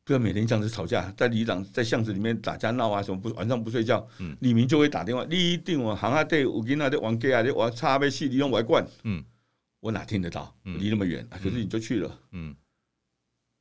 [0.03, 9.21] 不要每天这样子吵架，在里长在巷子里面打架闹啊什么不晚上不睡觉，嗯，李明就会打电话，你一定我行啊对，我跟那的玩 gay 啊，我差呗戏，你用外灌，嗯，
[9.81, 10.55] 我哪听得到？
[10.63, 12.55] 离那么远，可是你就去了，嗯，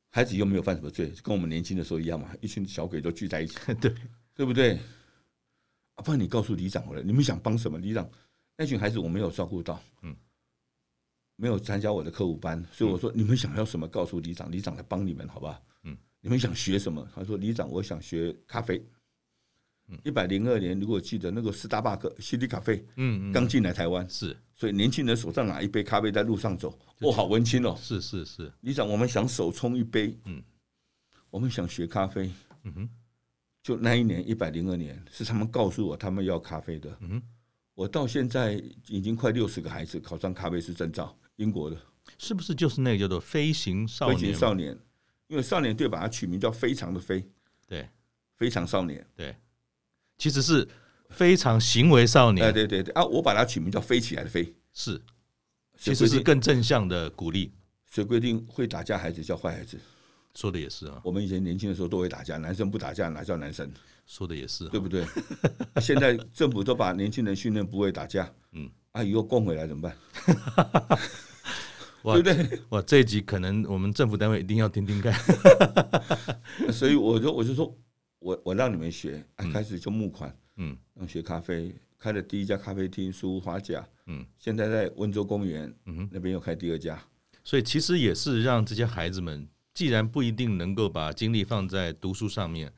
[0.09, 3.93] 孩子又没有犯什么罪，跟我们年轻的时候一样嘛，一群小鬼都聚在一起，对
[4.33, 4.79] 对不对？
[5.97, 7.77] 啊，不然你告诉里长回来，你们想帮什么？
[7.77, 8.09] 里长
[8.55, 10.15] 那群孩子我没有照顾到，嗯，
[11.35, 15.61] 没有参加我的课务班，所以我说你们想要什么，告诉里长，里长来帮你们，好不好？
[15.83, 15.95] 嗯。
[16.19, 17.07] 你们想学什么？
[17.13, 18.83] 他说：“里长，我想学咖啡。”
[20.03, 27.77] 一百零二年，如果记得那个斯大巴克、西里咖啡，嗯，刚进来台湾是，所以年轻人手上拿一杯咖啡在路上走，哦，好文青哦。
[27.79, 30.43] 是是是，李长，我们想手冲一杯，嗯，
[31.29, 32.29] 我们想学咖啡，
[32.63, 32.89] 嗯哼，
[33.67, 37.21] 就那一年一百零二年，是他们告诉我他们要咖啡的，嗯，
[37.73, 38.53] 我到现在
[38.87, 41.75] 已经快六十个孩子考上咖啡师证照，英国的，
[42.17, 44.17] 是不是就是那个叫做飞行少年？
[44.17, 44.79] 飞行少年。
[45.27, 47.29] 因为少年队把它取名叫“非常的飞”，
[47.67, 47.89] 对，
[48.37, 49.35] 非常少年，对，
[50.17, 50.65] 其实是
[51.09, 52.93] 非常行为少年，哎，对对对。
[52.93, 55.01] 啊，我把它取名叫“飞起来的飞”，是，
[55.77, 57.51] 其实是更正向的鼓励。
[57.91, 59.77] 谁规定会打架孩子叫坏孩子？
[60.37, 63.67] 说的也是啊，我们以前年轻的时候都会打架，男生不打架哪叫男生？
[64.05, 65.03] 说的也是，对不对？
[65.81, 69.97] 现在政府都把年轻人训练不会打架，嗯，啊，以后供回来怎么办？
[72.03, 72.59] 对不对？
[72.69, 75.11] 哇，这一集可能我们政府单位一定要听听看。
[76.71, 77.75] 所以我就我就说，
[78.19, 87.01] 我我让你们学，开始就募款，嗯，让学咖啡，开了第一家咖啡厅，书屋花甲，嗯，现在在温州公园，嗯，那边又开第二家。
[87.43, 89.47] 所以其实也是让这些孩子们，
[89.77, 92.73] 既然不一定能够把精力放在读书上面，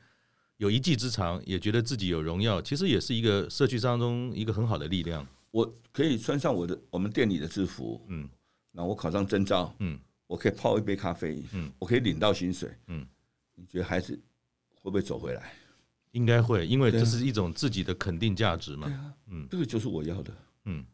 [0.58, 5.26] 有一技之长，也觉得自己有荣耀，其实也是一个社区当中一个很好的力量。
[5.50, 8.28] 我可以穿上我的我们店里的制服，嗯。
[8.70, 13.06] 那我考上证照，嗯，我可以泡一杯咖啡，嗯，我可以领到薪水，嗯，
[13.54, 14.14] 你觉得孩子
[14.74, 15.54] 会不会走回来？
[16.10, 20.32] 应该会，因为这是一种自己的肯定价值嘛，对啊，嗯，这个就是我要的，
[20.66, 20.84] 嗯，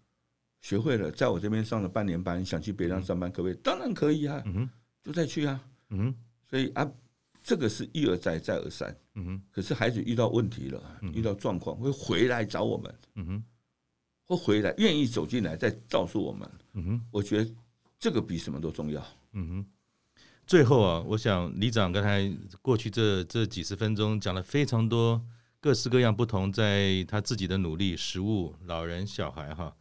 [0.61, 3.55] 学会了，在我这边上了半年班，想去别地方上班，可不可以？
[3.57, 4.71] 当然可以啊，嗯哼，
[5.03, 5.61] 就再去啊，
[5.91, 6.15] 嗯哼，
[6.49, 6.91] 所以啊，
[7.43, 13.45] 这个是一而再，再而三，嗯哼，可是孩子遇到问题了，遇到状况会回来找我们，嗯哼，
[14.25, 17.51] 会回来愿意走进来再告诉我们，嗯哼，我觉得。
[17.99, 19.03] 这个比什么都重要。
[19.33, 19.67] 嗯哼，
[20.47, 22.31] 最后啊，我想李长刚才
[22.61, 25.25] 过去这这几十分钟讲了非常多
[25.61, 29.75] 各式各样不同，在他自己的努力，食物、老人、小孩哈。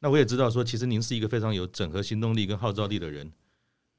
[0.00, 3.32] 那我也知道说，其实您是一个非常有整合行动力跟号召力的人。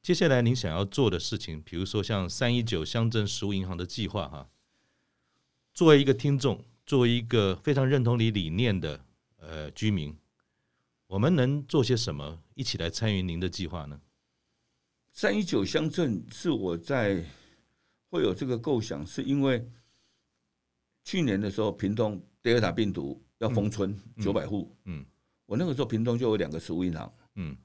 [0.02, 4.50] 接下来您想要做的事情，比如说像三一九乡镇食物银行的计划哈。
[5.74, 9.06] 作为一个听众，作为一个非常认同你理念的
[9.38, 10.18] 呃居民。
[11.08, 14.00] 我们能做些什么，一起来参与您的计划呢？
[15.12, 17.26] 三一九乡镇是我在
[18.10, 19.70] 会有这个构想，是因为
[21.04, 25.06] 去年的时候，屏东德尔塔病毒要封村九百户，嗯，
[25.46, 27.58] 我那个时候屏东就有两个食物银行，嗯，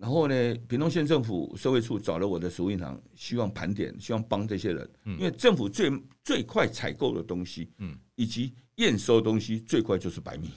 [0.00, 5.92] 然后呢，屏东县政府社会处找了我的食物银行，希望盘点，希望帮这些人，因为政府最
[6.24, 10.48] 最快采购的东西，嗯，以及验收东西最快就是白米，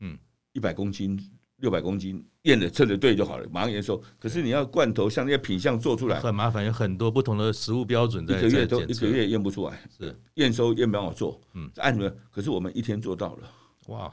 [0.00, 0.18] 嗯，
[0.52, 1.16] 一百公斤。
[1.60, 4.02] 六百公斤验的测的对就好了，马上验收。
[4.18, 9.78] 可是你要罐头像那些品相做出来很麻烦，有很多不同的食物标准，一个月都一个月验不出来。
[9.94, 12.10] 是验收验不好做，嗯，按什么？
[12.30, 13.52] 可是我们一天做到了。
[13.88, 14.10] 哇！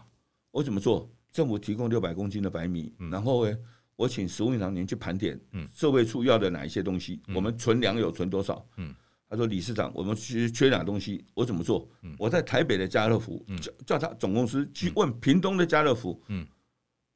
[0.52, 1.10] 我怎么做？
[1.32, 3.58] 政府提供六百公斤的白米，然后呢，
[3.98, 8.66] 我请食物银行您去盘点，嗯，社会处要的哪一些东西，我们存粮有存多少？
[8.78, 8.96] 嗯，
[9.28, 11.26] 他说理事长，我们缺缺哪东西？
[11.34, 11.86] 我怎么做？
[12.18, 16.48] 我在台北的家乐福叫叫他总公司去问屏东的家乐福，嗯。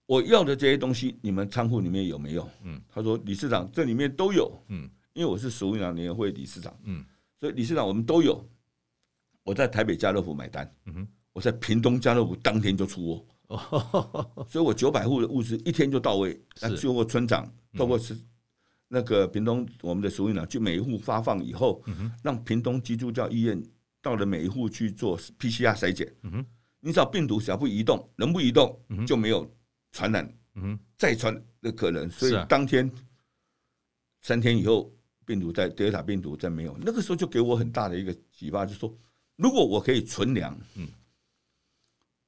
[0.07, 2.49] 我要的这些东西，你们仓库里面有没有？
[2.63, 4.51] 嗯，他说理事长这里面都有。
[4.67, 6.77] 嗯，因为我是食物银行联合会理事长。
[6.83, 7.05] 嗯，
[7.39, 8.45] 所以理事长我们都有。
[9.43, 10.69] 我在台北家乐福买单。
[10.85, 13.25] 嗯哼，我在屏东家乐福当天就出货。
[13.51, 16.39] 哦， 所以我九百户的物资一天就到位。
[16.61, 18.17] 那最后村长透过是
[18.87, 21.83] 那个屏东我们的食物银行去每一户发放以后，
[22.23, 23.61] 让屏东基督教医院
[24.01, 26.13] 到了每一户去做 PCR 筛检。
[26.23, 26.45] 嗯哼，
[26.79, 29.49] 你只要病毒只要不移动，人不移动就没有。
[29.93, 32.89] 传染，嗯，再传的可能，所以当天
[34.21, 34.89] 三天以后
[35.25, 38.97] 病毒在德尔塔病毒在没有，那个时候就给我很大的一个启发，就是说，
[39.35, 40.87] 如果我可以存粮，嗯，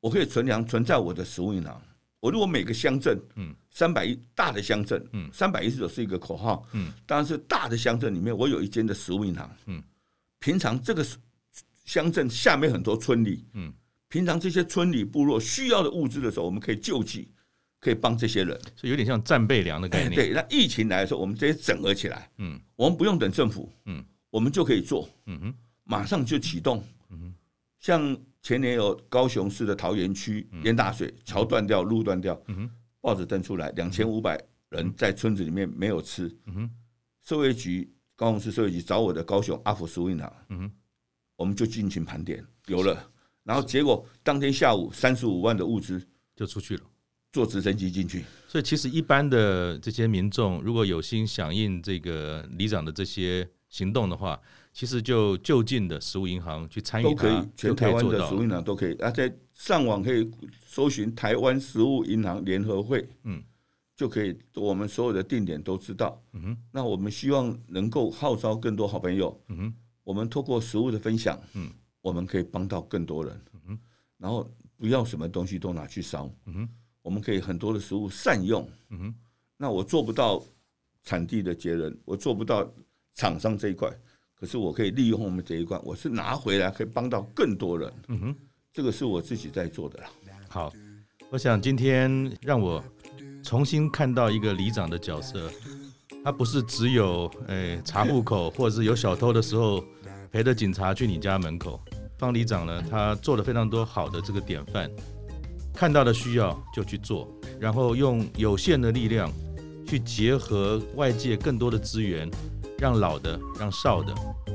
[0.03, 1.81] 我可以存粮存在我的食物银行。
[2.19, 9.81] 我如果每个乡镇，嗯，三百一大的乡镇，嗯，三百一十九是一个口号，嗯，当然是大的乡镇里面，我有一间的食物银行，嗯，
[10.39, 11.05] 平常这个
[11.85, 13.71] 乡镇下面很多村里，嗯，
[14.09, 17.31] 平常这些村里部落需要的物资的时候，我们可以救济，
[17.79, 20.15] 可以帮这些人，所以有点像战备粮的概念。
[20.15, 25.53] 对，那疫情来的时候，我们直接整合起来，嗯，我们不用等政府，嗯，我们就可以做，嗯哼，
[25.85, 27.33] 马上就启动，嗯哼，
[27.79, 28.17] 像。
[28.43, 32.37] 前年有高雄市的桃园区淹大水，桥断掉，路断掉，
[32.99, 34.37] 报纸登出来，两千五百
[34.67, 36.29] 人在村子里面没有吃。
[37.21, 40.71] 社会局高雄市社会局找我的高雄阿福食物银行，
[41.37, 43.09] 我们就进行盘点，有了，
[43.43, 46.83] 然后结果当天下午三十五万的物资就出去了，
[47.31, 48.25] 坐直升机进去。
[48.49, 54.37] 所以其实一般的这些民众如果有心响应这个里长的这些行动的话。
[54.73, 58.95] 其实就就近的食物银行去参与，都可以，全台湾的食物银行都可以。
[58.95, 60.29] 啊，在上网可以
[60.65, 63.41] 搜寻台湾食物银行联合会，嗯，
[63.95, 66.19] 就可以我们所有的定点都知道。
[66.31, 69.39] 嗯哼，那我们希望能够号召更多好朋友。
[69.49, 71.69] 嗯哼，我们透过食物的分享，嗯，
[72.01, 73.39] 我们可以帮到更多人。
[73.53, 73.79] 嗯哼，
[74.17, 76.27] 然后不要什么东西都拿去烧。
[76.45, 76.69] 嗯哼，
[77.03, 78.67] 我们可以很多的食物善用。
[78.89, 79.15] 嗯哼，
[79.55, 80.43] 那我做不到
[81.03, 82.67] 产地的节能，我做不到
[83.13, 83.87] 厂商这一块。
[84.43, 87.89] 可是我可以利用我们这一关，我是拿回来可以帮到更多人。
[88.09, 88.35] 嗯哼，
[88.73, 90.09] 这个是我自己在做的啦。
[90.49, 90.73] 好，
[91.29, 92.83] 我想今天让我
[93.41, 95.49] 重新看到一个里长的角色，
[96.25, 99.81] 他不是只有诶查户口或者是有小偷的时候
[100.29, 101.79] 陪着警察去你家门口。
[102.17, 104.91] 方里长呢，他做了非常多好的这个典范，
[105.73, 109.31] 看到的需要就去做，然后用有限的力量
[109.87, 112.29] 去结合外界更多的资源。
[112.77, 114.13] 让老的，让少的，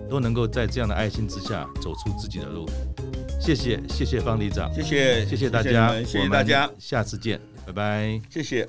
[0.09, 2.66] 都能够在这样的爱心之下走出自己的路。
[3.41, 8.69] 谢谢，谢谢方里长，谢谢，谢谢大家，谢谢，大家，下次见，拜拜，谢谢。